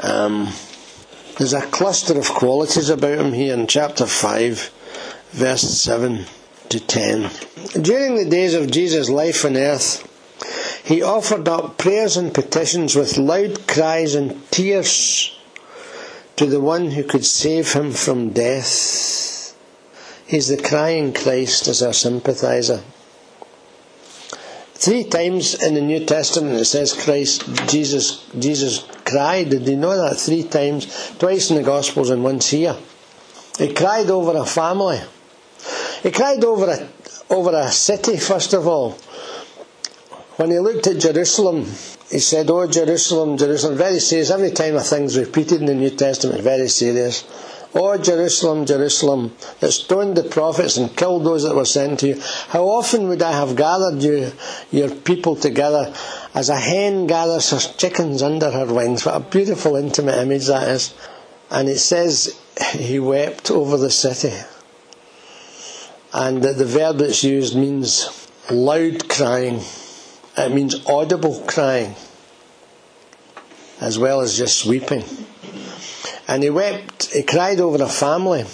Um, 0.02 0.54
there's 1.38 1.54
a 1.54 1.62
cluster 1.62 2.18
of 2.18 2.30
qualities 2.30 2.90
about 2.90 3.20
him 3.20 3.34
here 3.34 3.54
in 3.54 3.68
chapter 3.68 4.06
5, 4.06 4.72
verses 5.32 5.82
7 5.82 6.26
to 6.70 6.80
10. 6.80 7.30
During 7.82 8.16
the 8.16 8.30
days 8.30 8.54
of 8.54 8.72
Jesus' 8.72 9.10
life 9.10 9.46
on 9.46 9.56
earth, 9.58 10.04
he 10.84 11.02
offered 11.02 11.48
up 11.48 11.78
prayers 11.78 12.16
and 12.18 12.34
petitions 12.34 12.96
with 12.96 13.18
loud 13.18 13.68
cries 13.68 14.16
and 14.16 14.50
tears 14.52 15.38
to 16.38 16.46
the 16.46 16.62
one 16.62 16.92
who 16.92 17.04
could 17.04 17.26
save 17.26 17.74
him 17.74 17.92
from 17.92 18.30
death. 18.30 19.56
He's 20.26 20.48
the 20.48 20.62
crying 20.62 21.14
Christ 21.14 21.68
as 21.68 21.82
our 21.82 21.94
sympathizer. 21.94 22.84
Three 24.80 25.06
times 25.06 25.56
in 25.56 25.74
the 25.74 25.82
New 25.82 26.06
Testament 26.06 26.60
it 26.60 26.66
says 26.66 26.94
Christ, 26.94 27.44
Jesus, 27.68 28.24
Jesus 28.38 28.86
cried. 29.06 29.50
Did 29.50 29.68
you 29.68 29.76
know 29.76 29.98
that? 29.98 30.18
Three 30.18 30.44
times. 30.44 30.86
Twice 31.18 31.50
in 31.50 31.58
the 31.58 31.64
Gospels 31.64 32.12
and 32.12 32.24
once 32.24 32.52
here. 32.52 32.76
He 33.58 33.74
cried 33.74 34.12
over 34.12 34.38
a 34.38 34.46
family. 34.46 35.00
He 36.04 36.12
cried 36.12 36.44
over 36.44 36.70
a, 36.70 36.90
over 37.34 37.58
a 37.58 37.72
city, 37.72 38.18
first 38.18 38.54
of 38.54 38.68
all. 38.68 38.92
When 40.36 40.52
he 40.52 40.60
looked 40.60 40.86
at 40.86 41.00
Jerusalem, 41.00 41.66
he 42.12 42.20
said, 42.20 42.48
Oh, 42.52 42.68
Jerusalem, 42.68 43.36
Jerusalem. 43.36 43.78
Very 43.78 44.00
serious. 44.00 44.30
Every 44.30 44.52
time 44.52 44.76
a 44.76 44.82
thing's 44.82 45.18
repeated 45.18 45.60
in 45.60 45.66
the 45.66 45.74
New 45.74 45.90
Testament, 45.90 46.42
very 46.42 46.68
serious. 46.68 47.24
O 47.80 47.96
Jerusalem, 47.96 48.66
Jerusalem, 48.66 49.36
that 49.60 49.72
stoned 49.72 50.18
the 50.18 50.24
prophets 50.24 50.78
and 50.78 50.98
killed 50.98 51.24
those 51.24 51.44
that 51.44 51.56
were 51.56 51.64
sent 51.64 52.00
to 52.00 52.08
you, 52.08 52.22
how 52.50 52.64
often 52.64 53.08
would 53.08 53.22
I 53.22 53.34
have 53.34 53.56
gathered 53.56 54.02
you, 54.02 54.32
your 54.72 54.90
people 54.90 55.36
together, 55.36 55.94
as 56.34 56.50
a 56.50 56.56
hen 56.56 57.06
gathers 57.06 57.52
her 57.52 57.60
chickens 57.60 58.24
under 58.24 58.50
her 58.50 58.66
wings? 58.66 59.06
What 59.06 59.16
a 59.16 59.20
beautiful, 59.20 59.76
intimate 59.76 60.18
image 60.18 60.48
that 60.48 60.68
is. 60.70 60.96
And 61.52 61.70
it 61.70 61.78
says, 61.78 62.36
he 62.74 63.00
wept 63.00 63.52
over 63.52 63.78
the 63.78 63.92
city. 63.92 64.36
And 66.14 66.42
the 66.42 66.66
verb 66.66 66.98
that's 66.98 67.24
used 67.24 67.56
means 67.56 68.28
loud 68.50 69.08
crying. 69.08 69.62
It 70.36 70.52
means 70.52 70.84
audible 70.88 71.44
crying, 71.46 71.94
as 73.80 74.00
well 74.00 74.22
as 74.22 74.36
just 74.36 74.66
weeping. 74.66 75.04
And 76.28 76.44
he 76.44 76.50
wept, 76.50 77.14
he 77.14 77.24
cried 77.24 77.60
over 77.60 77.82
a 77.82 77.88
family 77.88 78.46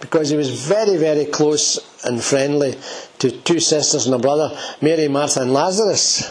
because 0.00 0.30
he 0.30 0.36
was 0.36 0.66
very, 0.66 0.96
very 0.96 1.26
close 1.26 1.78
and 2.04 2.22
friendly 2.22 2.74
to 3.18 3.30
two 3.30 3.60
sisters 3.60 4.06
and 4.06 4.14
a 4.14 4.18
brother, 4.18 4.56
Mary, 4.80 5.08
Martha, 5.08 5.42
and 5.42 5.52
Lazarus. 5.52 6.30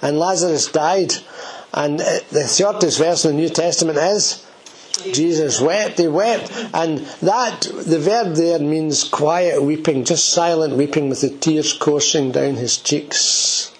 And 0.00 0.18
Lazarus 0.18 0.70
died. 0.70 1.12
And 1.72 2.00
uh, 2.00 2.18
the 2.30 2.46
shortest 2.46 2.98
verse 2.98 3.24
in 3.24 3.36
the 3.36 3.42
New 3.42 3.48
Testament 3.48 3.98
is 3.98 4.44
Jesus 5.12 5.60
wept, 5.60 5.98
he 5.98 6.08
wept. 6.08 6.52
And 6.74 6.98
that, 7.22 7.62
the 7.62 7.98
verb 7.98 8.34
there 8.34 8.58
means 8.58 9.04
quiet 9.04 9.62
weeping, 9.62 10.04
just 10.04 10.30
silent 10.30 10.76
weeping 10.76 11.08
with 11.08 11.20
the 11.20 11.30
tears 11.30 11.72
coursing 11.72 12.32
down 12.32 12.56
his 12.56 12.78
cheeks. 12.78 13.72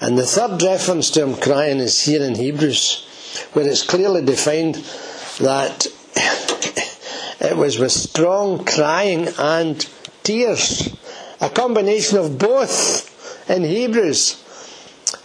And 0.00 0.16
the 0.16 0.26
third 0.26 0.62
reference 0.62 1.10
to 1.12 1.26
him 1.26 1.36
crying 1.36 1.78
is 1.78 2.04
here 2.04 2.22
in 2.22 2.36
Hebrews 2.36 3.04
where 3.52 3.66
it's 3.66 3.82
clearly 3.84 4.24
defined 4.24 4.76
that 5.40 5.86
it 7.40 7.56
was 7.56 7.78
with 7.78 7.92
strong 7.92 8.64
crying 8.64 9.28
and 9.38 9.88
tears. 10.22 10.96
A 11.40 11.48
combination 11.48 12.18
of 12.18 12.38
both 12.38 13.48
in 13.48 13.62
Hebrews. 13.64 14.44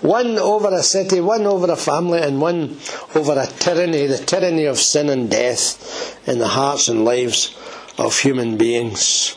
One 0.01 0.37
over 0.37 0.69
a 0.69 0.83
city, 0.83 1.19
one 1.19 1.45
over 1.45 1.71
a 1.71 1.75
family, 1.75 2.21
and 2.21 2.39
one 2.39 2.77
over 3.15 3.33
a 3.33 3.47
tyranny, 3.47 4.05
the 4.07 4.17
tyranny 4.17 4.65
of 4.65 4.77
sin 4.79 5.09
and 5.09 5.29
death 5.29 6.19
in 6.27 6.39
the 6.39 6.47
hearts 6.47 6.87
and 6.87 7.03
lives 7.03 7.55
of 7.97 8.17
human 8.19 8.57
beings. 8.57 9.35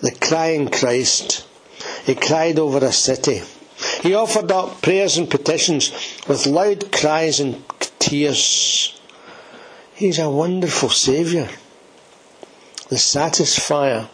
The 0.00 0.12
crying 0.12 0.68
Christ. 0.70 1.46
He 2.04 2.14
cried 2.14 2.58
over 2.58 2.84
a 2.84 2.92
city. 2.92 3.42
He 4.02 4.14
offered 4.14 4.50
up 4.50 4.82
prayers 4.82 5.16
and 5.18 5.30
petitions 5.30 5.92
with 6.26 6.46
loud 6.46 6.92
cries 6.92 7.40
and 7.40 7.62
tears. 8.00 9.00
He's 9.94 10.18
a 10.18 10.28
wonderful 10.28 10.88
Saviour. 10.88 11.48
The 12.88 12.96
satisfier 12.96 14.08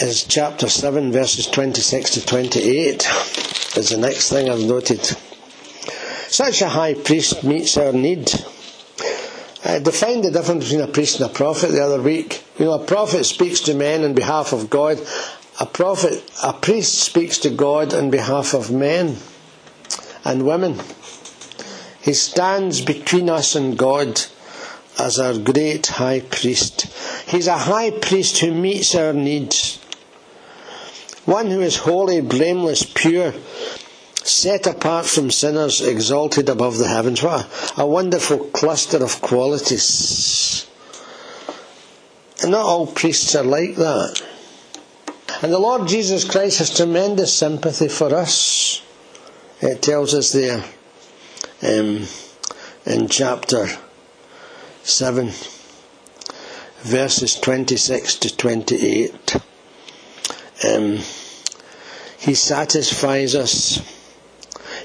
is 0.00 0.22
chapter 0.22 0.68
7, 0.68 1.10
verses 1.10 1.48
26 1.48 2.10
to 2.12 2.26
28, 2.26 3.08
is 3.76 3.88
the 3.88 3.96
next 3.96 4.30
thing 4.30 4.48
I've 4.48 4.60
noted. 4.60 5.00
Such 6.28 6.62
a 6.62 6.68
high 6.68 6.94
priest 6.94 7.42
meets 7.42 7.76
our 7.76 7.92
need. 7.92 8.30
I 9.64 9.80
defined 9.80 10.24
the 10.24 10.30
difference 10.30 10.64
between 10.64 10.82
a 10.82 10.92
priest 10.92 11.20
and 11.20 11.28
a 11.28 11.32
prophet 11.34 11.72
the 11.72 11.82
other 11.82 12.00
week. 12.00 12.44
You 12.58 12.66
know, 12.66 12.74
a 12.74 12.84
prophet 12.84 13.24
speaks 13.24 13.60
to 13.62 13.74
men 13.74 14.04
on 14.04 14.14
behalf 14.14 14.52
of 14.52 14.70
God. 14.70 15.00
A 15.58 15.66
prophet, 15.66 16.22
a 16.44 16.52
priest 16.52 16.98
speaks 16.98 17.38
to 17.38 17.50
God 17.50 17.92
on 17.92 18.10
behalf 18.10 18.54
of 18.54 18.70
men 18.70 19.16
and 20.24 20.46
women. 20.46 20.78
He 22.08 22.14
stands 22.14 22.80
between 22.80 23.28
us 23.28 23.54
and 23.54 23.76
God 23.76 24.18
as 24.98 25.18
our 25.18 25.36
great 25.36 25.88
high 25.88 26.20
priest. 26.20 26.86
He's 27.26 27.46
a 27.46 27.58
high 27.58 27.90
priest 27.90 28.38
who 28.38 28.54
meets 28.54 28.94
our 28.94 29.12
needs. 29.12 29.76
One 31.26 31.50
who 31.50 31.60
is 31.60 31.76
holy, 31.76 32.22
blameless, 32.22 32.82
pure, 32.82 33.34
set 34.24 34.66
apart 34.66 35.04
from 35.04 35.30
sinners, 35.30 35.82
exalted 35.82 36.48
above 36.48 36.78
the 36.78 36.88
heavens. 36.88 37.22
What 37.22 37.46
a, 37.76 37.86
wonderful 37.86 38.38
cluster 38.38 39.04
of 39.04 39.20
qualities. 39.20 40.66
And 42.40 42.52
not 42.52 42.64
all 42.64 42.86
priests 42.86 43.34
are 43.34 43.44
like 43.44 43.76
that. 43.76 44.22
And 45.42 45.52
the 45.52 45.58
Lord 45.58 45.86
Jesus 45.86 46.24
Christ 46.24 46.60
has 46.60 46.74
tremendous 46.74 47.34
sympathy 47.34 47.88
for 47.88 48.14
us. 48.14 48.80
It 49.60 49.82
tells 49.82 50.14
us 50.14 50.32
there 50.32 50.64
um, 51.62 52.04
in 52.86 53.08
chapter 53.08 53.66
7, 54.82 55.30
verses 56.80 57.34
26 57.40 58.16
to 58.16 58.36
28. 58.36 59.36
Um, 60.64 60.98
he 62.18 62.34
satisfies 62.34 63.34
us. 63.34 63.80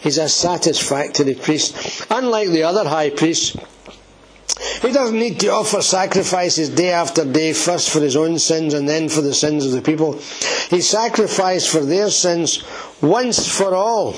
He's 0.02 0.18
a 0.18 0.28
satisfactory 0.30 1.36
priest. 1.36 2.06
Unlike 2.10 2.50
the 2.50 2.64
other 2.64 2.88
high 2.88 3.10
priests, 3.10 3.56
he 4.82 4.92
doesn't 4.92 5.18
need 5.18 5.40
to 5.40 5.48
offer 5.52 5.82
sacrifices 5.82 6.70
day 6.70 6.90
after 6.92 7.24
day, 7.26 7.54
first 7.54 7.90
for 7.90 8.02
his 8.02 8.16
own 8.16 8.38
sins 8.38 8.74
and 8.74 8.88
then 8.88 9.08
for 9.10 9.22
the 9.22 9.34
sins 9.34 9.66
of 9.66 9.72
the 9.72 9.82
people. 9.82 10.14
He 10.70 10.82
sacrificed 10.82 11.70
for 11.70 11.80
their 11.80 12.10
sins 12.10 12.64
once 13.02 13.48
for 13.48 13.74
all. 13.74 14.16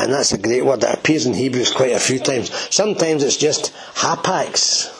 And 0.00 0.14
that's 0.14 0.32
a 0.32 0.38
great 0.38 0.64
word 0.64 0.80
that 0.80 0.98
appears 0.98 1.26
in 1.26 1.34
Hebrews 1.34 1.72
quite 1.72 1.92
a 1.92 2.00
few 2.00 2.18
times. 2.18 2.50
Sometimes 2.74 3.22
it's 3.22 3.36
just 3.36 3.74
hapax. 3.96 4.96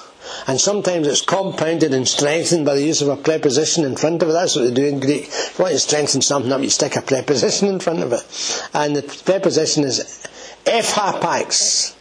And 0.46 0.60
sometimes 0.60 1.06
it's 1.06 1.22
compounded 1.22 1.94
and 1.94 2.06
strengthened 2.06 2.66
by 2.66 2.74
the 2.74 2.84
use 2.84 3.00
of 3.00 3.08
a 3.08 3.16
preposition 3.16 3.84
in 3.84 3.96
front 3.96 4.22
of 4.22 4.28
it. 4.28 4.32
That's 4.32 4.56
what 4.56 4.62
they 4.62 4.74
do 4.74 4.84
in 4.84 5.00
Greek. 5.00 5.22
If 5.26 5.58
you 5.58 5.62
want 5.62 5.72
to 5.72 5.80
strengthen 5.80 6.20
something 6.20 6.52
up, 6.52 6.60
you 6.60 6.68
stick 6.68 6.96
a 6.96 7.02
preposition 7.02 7.68
in 7.68 7.80
front 7.80 8.00
of 8.00 8.12
it. 8.12 8.68
And 8.74 8.94
the 8.94 9.02
preposition 9.24 9.84
is 9.84 10.26
ephapax. 10.66 11.96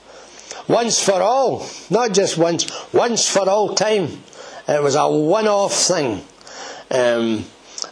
Once 0.67 1.01
for 1.01 1.21
all. 1.21 1.65
Not 1.89 2.13
just 2.13 2.37
once, 2.37 2.69
once 2.93 3.29
for 3.29 3.49
all 3.49 3.75
time. 3.75 4.23
It 4.67 4.83
was 4.83 4.95
a 4.95 5.09
one-off 5.09 5.73
thing. 5.73 6.21
Um, 6.91 7.45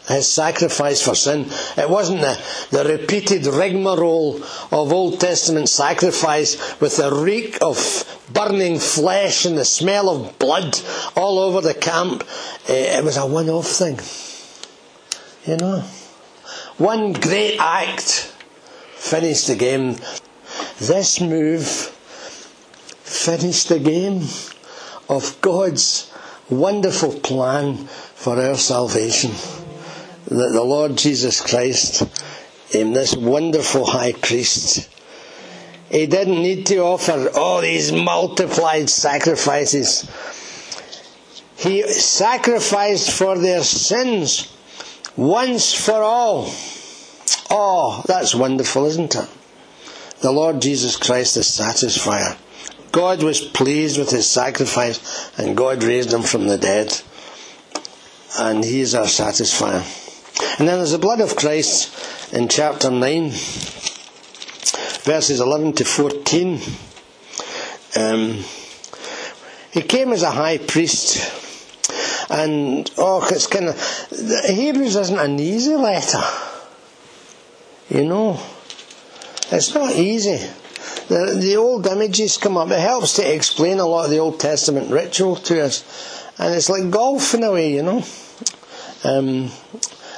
his 0.08 0.32
sacrifice 0.32 1.02
for 1.02 1.16
sin. 1.16 1.46
It 1.78 1.90
wasn't 1.90 2.22
the, 2.22 2.40
the 2.72 2.86
repeated 2.86 3.46
rigmarole 3.46 4.38
of 4.72 4.94
Old 4.94 5.20
Testament 5.20 5.70
sacrifice 5.70 6.80
with 6.80 6.98
the 6.98 7.12
reek 7.12 7.58
of 7.62 7.78
burning 8.32 8.80
flesh 8.80 9.46
and 9.46 9.58
the 9.58 9.66
smell 9.66 10.10
of 10.10 10.40
blood 10.40 10.80
all 11.16 11.40
over 11.40 11.62
the 11.62 11.74
camp. 11.74 12.24
Eh, 12.68 12.98
it 12.98 13.04
was 13.04 13.18
a 13.18 13.26
one 13.26 13.50
off 13.50 13.68
thing. 13.68 14.00
You 15.46 15.58
know? 15.58 15.82
One 16.78 17.14
great 17.14 17.58
act 17.60 18.34
finished 18.96 19.48
the 19.48 19.56
game. 19.56 19.98
This 20.80 21.20
move 21.20 21.66
finished 23.04 23.70
the 23.70 23.80
game 23.80 24.24
of 25.10 25.40
God's 25.42 26.12
wonderful 26.50 27.14
plan 27.20 27.78
for 27.78 28.42
our 28.42 28.56
salvation 28.56 29.32
that 30.30 30.52
the 30.52 30.64
Lord 30.64 30.98
Jesus 30.98 31.40
Christ, 31.42 32.04
in 32.74 32.94
this 32.94 33.16
wonderful 33.16 33.86
high 33.86 34.12
priest, 34.12 34.90
he 35.90 36.06
didn't 36.06 36.42
need 36.42 36.66
to 36.68 36.80
offer 36.80 37.30
all 37.34 37.62
these 37.62 37.94
multiplied 37.94 38.90
sacrifices. 38.90 40.10
He 41.56 41.82
sacrificed 41.84 43.12
for 43.12 43.38
their 43.38 43.64
sins 43.64 44.54
once 45.16 45.74
for 45.74 46.04
all. 46.04 46.52
Oh, 47.50 48.04
that's 48.06 48.36
wonderful, 48.36 48.86
isn't 48.86 49.16
it? 49.16 49.30
The 50.20 50.32
Lord 50.32 50.62
Jesus 50.62 50.98
Christ, 50.98 51.36
the 51.36 51.42
satisfier. 51.42 52.38
God 52.92 53.24
was 53.24 53.40
pleased 53.40 53.98
with 53.98 54.10
his 54.10 54.30
sacrifice 54.30 55.32
and 55.38 55.56
God 55.56 55.84
raised 55.84 56.12
him 56.12 56.24
from 56.24 56.48
the 56.48 56.58
dead. 56.58 57.02
And 58.38 58.64
he 58.64 58.82
is 58.82 58.94
our 58.94 59.06
satisfier. 59.06 60.07
And 60.60 60.68
then 60.68 60.78
there's 60.78 60.92
the 60.92 60.98
blood 60.98 61.22
of 61.22 61.36
Christ 61.36 62.34
in 62.34 62.48
chapter 62.48 62.92
9, 62.92 63.30
verses 65.04 65.40
11 65.40 65.74
to 65.74 65.86
14. 65.86 66.60
Um, 68.00 68.44
he 69.72 69.82
came 69.82 70.12
as 70.12 70.24
a 70.24 70.32
high 70.32 70.58
priest. 70.58 71.34
And, 72.30 72.90
oh, 72.98 73.26
it's 73.32 73.48
kind 73.48 73.70
of, 73.70 74.46
Hebrews 74.46 74.96
isn't 74.96 75.18
an 75.18 75.40
easy 75.40 75.76
letter. 75.76 76.22
You 77.90 78.06
know, 78.06 78.40
it's 79.50 79.74
not 79.74 79.94
easy. 79.96 80.46
The, 81.08 81.38
the 81.40 81.56
old 81.56 81.88
images 81.88 82.38
come 82.38 82.58
up. 82.58 82.70
It 82.70 82.80
helps 82.80 83.16
to 83.16 83.34
explain 83.34 83.80
a 83.80 83.86
lot 83.86 84.06
of 84.06 84.12
the 84.12 84.20
Old 84.20 84.42
Testament 84.42 84.92
ritual 84.92 85.38
to 85.38 85.64
us. 85.64 85.84
And 86.38 86.54
it's 86.54 86.70
like 86.70 86.92
golf 86.92 87.34
in 87.34 87.44
a 87.44 87.52
way, 87.54 87.74
you 87.74 87.84
know. 87.84 88.04
Um, 89.06 89.50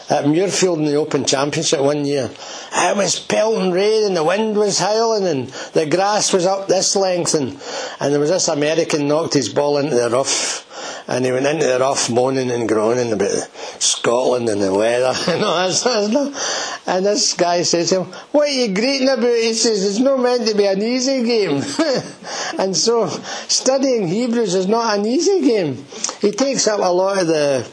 at 0.09 0.25
Muirfield 0.25 0.77
in 0.77 0.85
the 0.85 0.95
Open 0.95 1.23
Championship 1.23 1.81
one 1.81 2.05
year. 2.05 2.29
It 2.73 2.97
was 2.97 3.19
pelting 3.19 3.71
rain 3.71 4.05
and 4.05 4.17
the 4.17 4.23
wind 4.23 4.57
was 4.57 4.79
howling 4.79 5.27
and 5.27 5.47
the 5.73 5.85
grass 5.85 6.33
was 6.33 6.45
up 6.45 6.67
this 6.67 6.95
length 6.95 7.35
and, 7.35 7.61
and 7.99 8.13
there 8.13 8.19
was 8.19 8.29
this 8.29 8.47
American 8.47 9.07
knocked 9.07 9.35
his 9.35 9.49
ball 9.49 9.77
into 9.77 9.95
the 9.95 10.09
rough 10.09 10.65
and 11.07 11.25
he 11.25 11.31
went 11.31 11.45
into 11.45 11.65
the 11.65 11.79
rough 11.79 12.09
moaning 12.09 12.51
and 12.51 12.67
groaning 12.67 13.11
about 13.11 13.49
Scotland 13.79 14.49
and 14.49 14.61
the 14.61 14.73
weather 14.73 15.13
and 15.31 15.43
all 15.43 15.67
that 15.67 16.83
And 16.85 17.05
this 17.05 17.33
guy 17.33 17.63
says 17.63 17.89
to 17.89 18.03
him, 18.03 18.13
What 18.31 18.47
are 18.47 18.51
you 18.51 18.73
greeting 18.73 19.09
about? 19.09 19.23
He 19.23 19.53
says, 19.53 19.85
It's 19.85 19.99
not 19.99 20.19
meant 20.19 20.47
to 20.47 20.55
be 20.55 20.65
an 20.65 20.81
easy 20.81 21.23
game. 21.23 21.63
and 22.59 22.75
so 22.75 23.07
studying 23.07 24.07
Hebrews 24.07 24.55
is 24.55 24.67
not 24.67 24.97
an 24.99 25.05
easy 25.05 25.41
game. 25.41 25.83
He 26.21 26.31
takes 26.31 26.67
up 26.67 26.79
a 26.79 26.91
lot 26.91 27.21
of 27.21 27.27
the 27.27 27.69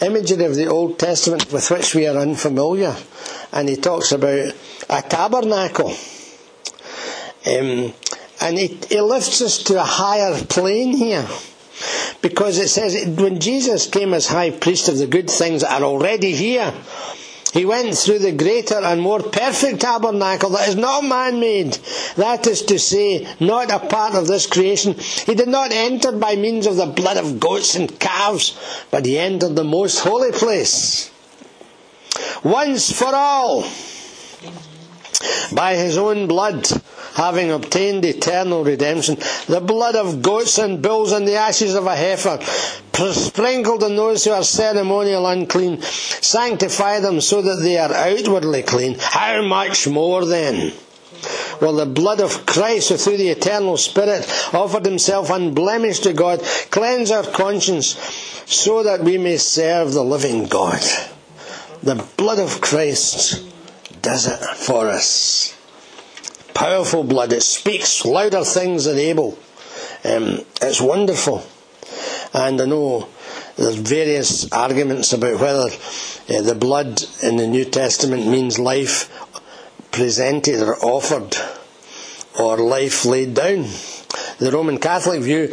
imagery 0.00 0.44
of 0.44 0.54
the 0.54 0.66
Old 0.66 0.98
Testament 0.98 1.52
with 1.52 1.70
which 1.70 1.94
we 1.94 2.06
are 2.06 2.16
unfamiliar. 2.16 2.96
And 3.52 3.68
he 3.68 3.76
talks 3.76 4.12
about 4.12 4.54
a 4.88 5.02
tabernacle. 5.02 5.94
Um, 7.46 7.92
and 8.40 8.58
he, 8.58 8.78
he 8.88 9.00
lifts 9.00 9.42
us 9.42 9.58
to 9.64 9.80
a 9.80 9.84
higher 9.84 10.42
plane 10.44 10.96
here. 10.96 11.26
Because 12.22 12.58
it 12.58 12.68
says 12.68 13.06
when 13.16 13.40
Jesus 13.40 13.86
came 13.86 14.12
as 14.12 14.26
high 14.26 14.50
priest 14.50 14.88
of 14.88 14.98
the 14.98 15.06
good 15.06 15.30
things 15.30 15.62
that 15.62 15.80
are 15.80 15.84
already 15.84 16.32
here, 16.32 16.74
he 17.52 17.64
went 17.64 17.96
through 17.96 18.20
the 18.20 18.32
greater 18.32 18.78
and 18.78 19.00
more 19.00 19.20
perfect 19.20 19.80
tabernacle 19.80 20.50
that 20.50 20.68
is 20.68 20.76
not 20.76 21.04
man 21.04 21.40
made. 21.40 21.72
That 22.16 22.46
is 22.46 22.62
to 22.62 22.78
say, 22.78 23.26
not 23.40 23.70
a 23.70 23.80
part 23.80 24.14
of 24.14 24.28
this 24.28 24.46
creation. 24.46 24.94
He 25.26 25.34
did 25.34 25.48
not 25.48 25.72
enter 25.72 26.12
by 26.12 26.36
means 26.36 26.66
of 26.66 26.76
the 26.76 26.86
blood 26.86 27.16
of 27.16 27.40
goats 27.40 27.74
and 27.74 27.98
calves, 27.98 28.56
but 28.90 29.04
he 29.04 29.18
entered 29.18 29.56
the 29.56 29.64
most 29.64 30.00
holy 30.00 30.30
place. 30.32 31.10
Once 32.44 32.92
for 32.92 33.14
all, 33.14 33.62
by 35.52 35.74
his 35.74 35.98
own 35.98 36.28
blood, 36.28 36.66
having 37.14 37.50
obtained 37.50 38.04
eternal 38.04 38.64
redemption, 38.64 39.16
the 39.46 39.60
blood 39.60 39.96
of 39.96 40.22
goats 40.22 40.58
and 40.58 40.82
bulls 40.82 41.12
and 41.12 41.26
the 41.26 41.36
ashes 41.36 41.74
of 41.74 41.86
a 41.86 41.96
heifer, 41.96 42.38
sprinkled 43.12 43.82
on 43.82 43.96
those 43.96 44.24
who 44.24 44.30
are 44.30 44.42
ceremonial 44.42 45.26
unclean, 45.26 45.80
sanctify 45.80 47.00
them 47.00 47.20
so 47.20 47.40
that 47.42 47.60
they 47.62 47.78
are 47.78 47.92
outwardly 47.92 48.62
clean. 48.62 48.96
How 48.98 49.42
much 49.42 49.88
more 49.88 50.24
then? 50.24 50.72
Well, 51.60 51.74
the 51.74 51.86
blood 51.86 52.20
of 52.20 52.46
Christ, 52.46 52.88
who 52.88 52.96
through 52.96 53.18
the 53.18 53.28
eternal 53.28 53.76
Spirit 53.76 54.26
offered 54.54 54.84
himself 54.84 55.30
unblemished 55.30 56.04
to 56.04 56.12
God, 56.12 56.40
cleanse 56.70 57.10
our 57.10 57.24
conscience 57.24 57.96
so 58.46 58.82
that 58.82 59.02
we 59.02 59.18
may 59.18 59.36
serve 59.36 59.92
the 59.92 60.02
living 60.02 60.46
God. 60.46 60.80
The 61.82 62.02
blood 62.16 62.38
of 62.38 62.60
Christ 62.60 63.46
does 64.02 64.26
it 64.26 64.40
for 64.56 64.88
us. 64.88 65.54
Powerful 66.60 67.04
blood. 67.04 67.32
It 67.32 67.42
speaks 67.42 68.04
louder 68.04 68.44
things 68.44 68.84
than 68.84 68.98
Abel. 68.98 69.38
Um, 70.04 70.44
it's 70.60 70.78
wonderful. 70.78 71.42
And 72.34 72.60
I 72.60 72.66
know 72.66 73.08
there's 73.56 73.76
various 73.76 74.52
arguments 74.52 75.14
about 75.14 75.40
whether 75.40 75.70
uh, 75.70 76.42
the 76.42 76.54
blood 76.54 77.02
in 77.22 77.38
the 77.38 77.46
New 77.46 77.64
Testament 77.64 78.26
means 78.26 78.58
life 78.58 79.08
presented 79.90 80.60
or 80.60 80.76
offered 80.84 81.34
or 82.38 82.58
life 82.58 83.06
laid 83.06 83.32
down. 83.32 83.62
The 84.38 84.50
Roman 84.52 84.76
Catholic 84.76 85.22
view 85.22 85.44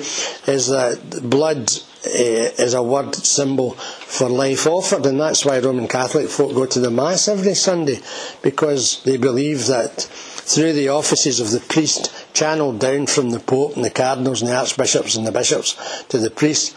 is 0.45 0.67
that 0.67 1.21
blood 1.23 1.71
uh, 2.05 2.61
is 2.61 2.73
a 2.73 2.83
word 2.83 3.15
symbol 3.15 3.71
for 3.71 4.27
life 4.27 4.67
offered, 4.67 5.05
and 5.05 5.21
that's 5.21 5.45
why 5.45 5.59
Roman 5.59 5.87
Catholic 5.87 6.27
folk 6.27 6.53
go 6.53 6.65
to 6.65 6.81
the 6.81 6.91
Mass 6.91 7.29
every 7.29 7.53
Sunday 7.53 8.01
because 8.41 9.01
they 9.03 9.15
believe 9.15 9.67
that 9.67 10.09
through 10.47 10.71
the 10.71 10.87
offices 10.87 11.41
of 11.41 11.51
the 11.51 11.59
priest, 11.59 12.09
channeled 12.33 12.79
down 12.79 13.05
from 13.05 13.31
the 13.31 13.39
Pope 13.39 13.75
and 13.75 13.83
the 13.83 13.89
cardinals 13.89 14.41
and 14.41 14.49
the 14.49 14.55
archbishops 14.55 15.17
and 15.17 15.27
the 15.27 15.31
bishops 15.31 15.75
to 16.05 16.17
the 16.17 16.31
priest, 16.31 16.73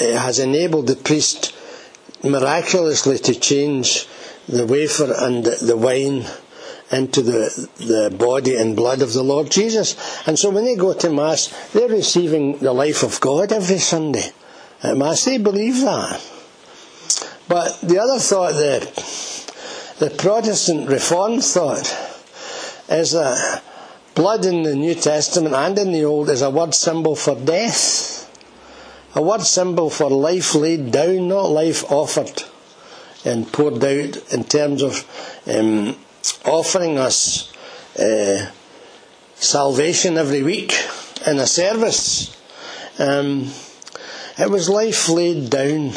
it 0.00 0.16
has 0.16 0.38
enabled 0.38 0.86
the 0.86 0.94
priest 0.94 1.52
miraculously 2.22 3.18
to 3.18 3.34
change 3.34 4.06
the 4.48 4.64
wafer 4.64 5.12
and 5.18 5.44
the 5.44 5.76
wine 5.76 6.24
into 6.92 7.22
the, 7.22 7.68
the 7.78 8.14
body 8.16 8.54
and 8.54 8.76
blood 8.76 9.02
of 9.02 9.12
the 9.12 9.22
Lord 9.24 9.50
Jesus. 9.50 9.96
And 10.28 10.38
so 10.38 10.50
when 10.50 10.64
they 10.64 10.76
go 10.76 10.94
to 10.94 11.10
Mass, 11.10 11.48
they're 11.72 11.88
receiving 11.88 12.58
the 12.58 12.72
life 12.72 13.02
of 13.02 13.20
God 13.20 13.50
every 13.50 13.78
Sunday 13.78 14.30
at 14.80 14.96
Mass. 14.96 15.24
They 15.24 15.38
believe 15.38 15.80
that. 15.80 16.22
But 17.48 17.80
the 17.80 17.98
other 17.98 18.20
thought, 18.20 18.52
the, 18.52 18.78
the 19.98 20.10
Protestant 20.10 20.88
Reformed 20.88 21.42
thought, 21.42 22.11
is 22.88 23.12
that 23.12 23.62
blood 24.14 24.44
in 24.44 24.62
the 24.62 24.74
New 24.74 24.94
Testament 24.94 25.54
and 25.54 25.78
in 25.78 25.92
the 25.92 26.04
Old 26.04 26.28
is 26.28 26.42
a 26.42 26.50
word 26.50 26.74
symbol 26.74 27.16
for 27.16 27.34
death. 27.34 28.18
A 29.14 29.22
word 29.22 29.42
symbol 29.42 29.90
for 29.90 30.10
life 30.10 30.54
laid 30.54 30.90
down, 30.90 31.28
not 31.28 31.50
life 31.50 31.90
offered 31.90 32.42
and 33.24 33.50
poured 33.52 33.84
out 33.84 34.32
in 34.32 34.44
terms 34.44 34.82
of 34.82 35.06
um, 35.46 35.96
offering 36.44 36.98
us 36.98 37.52
uh, 37.98 38.50
salvation 39.34 40.16
every 40.16 40.42
week 40.42 40.74
in 41.26 41.38
a 41.38 41.46
service. 41.46 42.36
Um, 42.98 43.50
it 44.38 44.50
was 44.50 44.68
life 44.68 45.08
laid 45.08 45.50
down. 45.50 45.92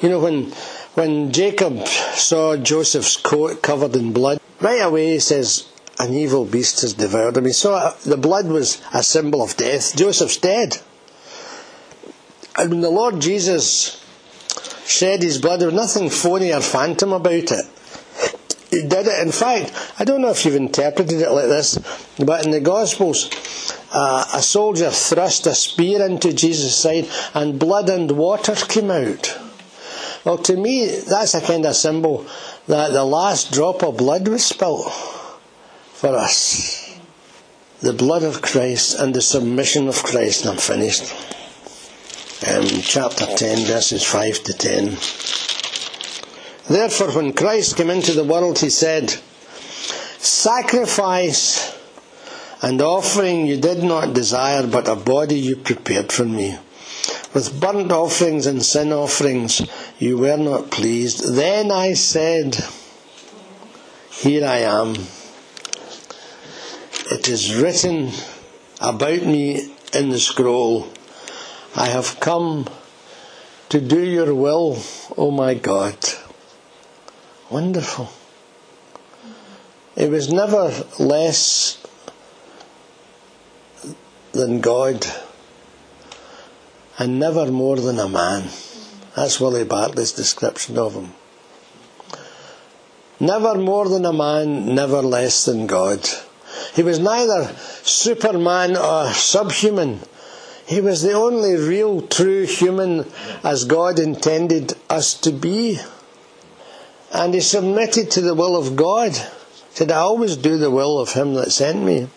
You 0.00 0.08
know, 0.08 0.20
when 0.20 0.52
when 0.94 1.32
Jacob 1.32 1.86
saw 1.88 2.56
Joseph's 2.56 3.16
coat 3.16 3.62
covered 3.62 3.96
in 3.96 4.12
blood, 4.12 4.40
right 4.60 4.80
away 4.80 5.12
he 5.12 5.18
says, 5.18 5.68
An 5.98 6.12
evil 6.12 6.44
beast 6.44 6.80
has 6.80 6.94
devoured 6.94 7.36
him. 7.36 7.44
He 7.44 7.52
saw 7.52 7.92
the 8.04 8.16
blood 8.16 8.46
was 8.46 8.82
a 8.92 9.02
symbol 9.02 9.42
of 9.42 9.56
death. 9.56 9.96
Joseph's 9.96 10.38
dead. 10.38 10.78
And 12.56 12.70
when 12.70 12.80
the 12.80 12.90
Lord 12.90 13.20
Jesus 13.20 14.04
shed 14.86 15.22
his 15.22 15.40
blood, 15.40 15.60
there 15.60 15.68
was 15.68 15.74
nothing 15.74 16.10
phony 16.10 16.52
or 16.52 16.60
phantom 16.60 17.12
about 17.12 17.32
it. 17.32 17.66
He 18.70 18.82
did 18.82 19.06
it. 19.06 19.22
In 19.22 19.30
fact, 19.30 19.72
I 19.98 20.04
don't 20.04 20.20
know 20.20 20.30
if 20.30 20.44
you've 20.44 20.56
interpreted 20.56 21.20
it 21.20 21.30
like 21.30 21.46
this, 21.46 21.78
but 22.18 22.44
in 22.44 22.50
the 22.50 22.60
Gospels, 22.60 23.30
uh, 23.92 24.24
a 24.34 24.42
soldier 24.42 24.90
thrust 24.90 25.46
a 25.46 25.54
spear 25.54 26.04
into 26.04 26.32
Jesus' 26.32 26.76
side 26.76 27.08
and 27.34 27.60
blood 27.60 27.88
and 27.88 28.10
water 28.10 28.56
came 28.56 28.90
out. 28.90 29.38
Well, 30.24 30.38
to 30.38 30.56
me, 30.56 30.86
that's 30.86 31.34
a 31.34 31.40
kind 31.40 31.64
of 31.66 31.76
symbol 31.76 32.26
that 32.66 32.92
the 32.92 33.04
last 33.04 33.52
drop 33.52 33.84
of 33.84 33.98
blood 33.98 34.26
was 34.26 34.44
spilt 34.44 35.13
for 36.04 36.16
us. 36.18 37.00
The 37.80 37.94
blood 37.94 38.24
of 38.24 38.42
Christ 38.42 39.00
and 39.00 39.14
the 39.14 39.22
submission 39.22 39.88
of 39.88 40.02
Christ. 40.02 40.44
I'm 40.46 40.58
finished 40.58 41.04
um, 42.46 42.66
chapter 42.82 43.24
10, 43.24 43.64
verses 43.64 44.04
5 44.04 44.42
to 44.44 44.52
10. 44.52 44.84
Therefore, 46.68 47.10
when 47.12 47.32
Christ 47.32 47.78
came 47.78 47.88
into 47.88 48.12
the 48.12 48.22
world, 48.22 48.58
he 48.58 48.68
said, 48.68 49.16
Sacrifice 50.18 51.74
and 52.60 52.82
offering 52.82 53.46
you 53.46 53.58
did 53.58 53.82
not 53.82 54.12
desire, 54.12 54.66
but 54.66 54.88
a 54.88 54.96
body 54.96 55.38
you 55.38 55.56
prepared 55.56 56.12
for 56.12 56.26
me. 56.26 56.58
With 57.32 57.58
burnt 57.58 57.92
offerings 57.92 58.44
and 58.44 58.62
sin 58.62 58.92
offerings 58.92 59.62
you 59.98 60.18
were 60.18 60.36
not 60.36 60.70
pleased. 60.70 61.34
Then 61.34 61.70
I 61.70 61.94
said, 61.94 62.62
Here 64.10 64.46
I 64.46 64.58
am. 64.58 64.96
It 67.10 67.28
is 67.28 67.54
written 67.54 68.10
about 68.80 69.22
me 69.22 69.70
in 69.92 70.08
the 70.08 70.18
scroll. 70.18 70.88
I 71.76 71.86
have 71.86 72.18
come 72.18 72.66
to 73.68 73.80
do 73.80 74.00
your 74.00 74.34
will, 74.34 74.78
O 75.18 75.30
my 75.30 75.52
God. 75.52 75.96
Wonderful. 77.50 78.08
It 79.96 80.10
was 80.10 80.32
never 80.32 80.72
less 80.98 81.78
than 84.32 84.60
God 84.60 85.06
and 86.98 87.20
never 87.20 87.52
more 87.52 87.76
than 87.76 87.98
a 87.98 88.08
man. 88.08 88.48
That's 89.14 89.38
Willie 89.38 89.64
Bartley's 89.64 90.12
description 90.12 90.78
of 90.78 90.94
him. 90.94 91.12
Never 93.20 93.56
more 93.56 93.88
than 93.90 94.06
a 94.06 94.12
man, 94.12 94.74
never 94.74 95.02
less 95.02 95.44
than 95.44 95.66
God. 95.66 96.08
He 96.74 96.82
was 96.82 96.98
neither 96.98 97.54
superman 97.84 98.76
or 98.76 99.12
subhuman. 99.12 100.00
He 100.66 100.80
was 100.80 101.02
the 101.02 101.12
only 101.12 101.54
real, 101.54 102.02
true 102.02 102.46
human 102.46 103.06
as 103.44 103.64
God 103.64 103.98
intended 103.98 104.74
us 104.90 105.14
to 105.20 105.30
be. 105.30 105.78
And 107.12 107.32
he 107.32 107.40
submitted 107.40 108.10
to 108.12 108.20
the 108.20 108.34
will 108.34 108.56
of 108.56 108.74
God. 108.74 109.12
He 109.12 109.76
said, 109.76 109.92
I 109.92 109.98
always 109.98 110.36
do 110.36 110.58
the 110.58 110.70
will 110.70 110.98
of 110.98 111.12
him 111.12 111.34
that 111.34 111.52
sent 111.52 111.84
me. 111.84 112.08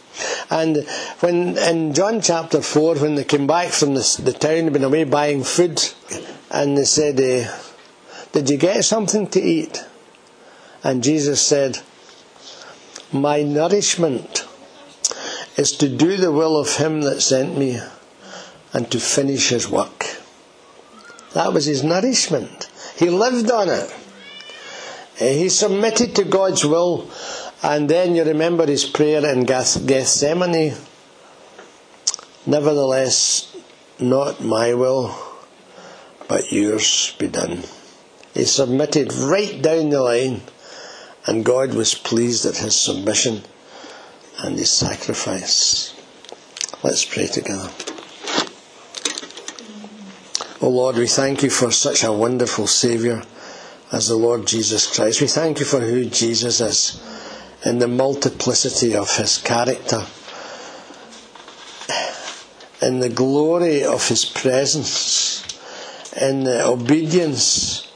And 0.50 0.78
when 1.20 1.58
in 1.58 1.94
John 1.94 2.22
chapter 2.22 2.62
4, 2.62 2.96
when 2.96 3.14
they 3.14 3.26
came 3.26 3.46
back 3.46 3.70
from 3.70 3.94
the, 3.94 4.22
the 4.24 4.34
town, 4.34 4.66
they'd 4.66 4.74
been 4.74 4.84
away 4.84 5.04
buying 5.04 5.44
food, 5.44 5.84
and 6.50 6.76
they 6.76 6.86
said, 6.86 7.20
eh, 7.20 7.48
Did 8.32 8.50
you 8.50 8.58
get 8.58 8.84
something 8.84 9.28
to 9.28 9.42
eat? 9.42 9.86
And 10.84 11.04
Jesus 11.04 11.42
said, 11.42 11.80
My 13.12 13.42
nourishment 13.42 14.46
is 15.56 15.72
to 15.78 15.88
do 15.90 16.18
the 16.18 16.32
will 16.32 16.58
of 16.58 16.76
him 16.76 17.02
that 17.02 17.22
sent 17.22 17.58
me 17.58 17.80
and 18.74 18.92
to 18.92 19.00
finish 19.00 19.50
his 19.50 19.70
work. 19.70 20.06
That 21.34 21.54
was 21.54 21.66
his 21.66 21.84
nourishment. 21.84 22.70
He 22.98 23.10
lived 23.10 23.50
on 23.52 23.70
it. 23.70 23.96
Eh, 25.20 25.34
he 25.34 25.50
submitted 25.50 26.16
to 26.16 26.24
God's 26.24 26.66
will, 26.66 27.10
and 27.64 27.90
then 27.90 28.16
you 28.16 28.24
remember 28.24 28.66
his 28.68 28.86
prayer 28.86 29.26
in 29.26 29.46
Gethsemane. 29.46 30.76
Nevertheless, 32.46 33.56
not 34.00 34.44
my 34.44 34.74
will, 34.74 35.16
but 36.28 36.52
yours 36.52 37.16
be 37.18 37.28
done. 37.28 37.64
He 38.34 38.46
submitted 38.46 39.14
right 39.14 39.62
down 39.62 39.90
the 39.90 40.02
line, 40.02 40.42
and 41.28 41.44
God 41.44 41.74
was 41.74 41.94
pleased 41.94 42.46
at 42.46 42.58
his 42.58 42.76
submission 42.76 43.44
and 44.40 44.58
his 44.58 44.72
sacrifice. 44.72 45.94
Let's 46.84 47.04
pray 47.04 47.28
together. 47.28 47.70
Oh 50.62 50.70
Lord, 50.70 50.96
we 50.96 51.08
thank 51.08 51.44
you 51.44 51.50
for 51.50 51.72
such 51.72 52.04
a 52.04 52.12
wonderful 52.12 52.66
Saviour 52.66 53.22
as 53.92 54.08
the 54.08 54.16
Lord 54.16 54.48
Jesus 54.48 54.88
Christ. 54.96 55.22
We 55.22 55.28
thank 55.28 55.60
you 55.60 55.66
for 55.66 55.80
who 55.80 56.06
Jesus 56.06 56.62
is 56.62 57.04
in 57.66 57.80
the 57.80 57.88
multiplicity 57.88 58.96
of 58.96 59.16
his 59.18 59.38
character, 59.40 60.06
in 62.82 63.00
the 63.00 63.10
glory 63.10 63.84
of 63.84 64.08
his 64.08 64.24
presence, 64.24 65.44
in 66.20 66.44
the 66.44 66.66
obedience 66.66 67.92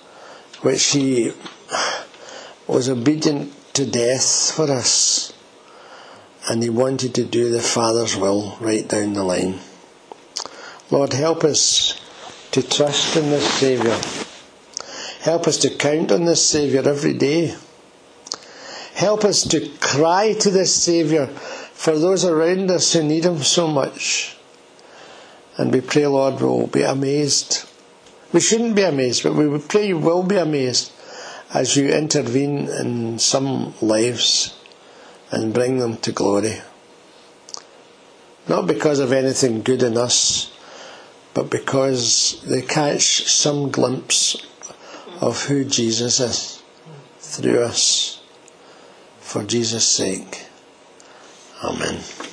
which 0.62 0.86
he 0.91 1.32
was 2.67 2.89
obedient 2.89 3.54
to 3.74 3.86
death 3.86 4.54
for 4.56 4.69
us, 4.71 5.34
and 6.50 6.62
he 6.62 6.69
wanted 6.69 7.15
to 7.15 7.24
do 7.24 7.50
the 7.50 7.62
Father's 7.62 8.15
will 8.15 8.58
right 8.60 8.88
down 8.88 9.13
the 9.13 9.24
line. 9.24 9.60
Lord, 10.90 11.13
help 11.13 11.44
us 11.44 12.00
to 12.52 12.62
trust 12.62 13.15
in 13.15 13.29
this 13.29 13.48
Saviour. 13.54 13.98
Help 15.21 15.48
us 15.48 15.58
to 15.60 15.69
count 15.69 16.12
on 16.12 16.25
this 16.25 16.46
Saviour 16.46 16.88
every 16.88 17.13
day. 17.13 17.56
Help 18.94 19.23
us 19.23 19.44
to 19.44 19.69
cry 19.79 20.33
to 20.33 20.50
this 20.50 20.75
Saviour 20.75 21.27
for 21.27 21.98
those 21.98 22.25
around 22.25 22.69
us 22.69 22.94
who 22.94 23.04
need 23.04 23.25
Him 23.25 23.42
so 23.42 23.67
much. 23.67 24.35
And 25.58 25.71
we 25.71 25.81
pray, 25.81 26.08
Lord, 26.08 26.42
we'll 26.42 26.67
be 26.67 26.83
amazed. 26.83 27.65
We 28.33 28.40
shouldn't 28.40 28.75
be 28.75 28.83
amazed, 28.83 29.23
but 29.23 29.33
we 29.33 29.60
pray 29.60 29.88
you 29.88 29.98
will 29.98 30.23
be 30.23 30.38
amazed 30.38 30.92
as 31.54 31.75
you 31.75 31.89
intervene 31.89 32.67
in 32.69 33.19
some 33.19 33.73
lives 33.81 34.58
and 35.31 35.54
bring 35.54 35.79
them 35.79 35.97
to 35.97 36.12
glory. 36.12 36.62
Not 38.47 38.67
because 38.67 38.99
of 38.99 39.12
anything 39.12 39.62
good 39.62 39.83
in 39.83 39.97
us, 39.97 40.52
but 41.33 41.49
because 41.49 42.41
they 42.45 42.62
catch 42.62 43.27
some 43.27 43.69
glimpse 43.71 44.35
of 45.21 45.45
who 45.45 45.63
Jesus 45.63 46.19
is 46.19 46.63
through 47.19 47.62
us. 47.63 48.17
for 49.31 49.43
Jesus' 49.45 49.87
sake. 49.87 50.45
Amen. 51.63 52.31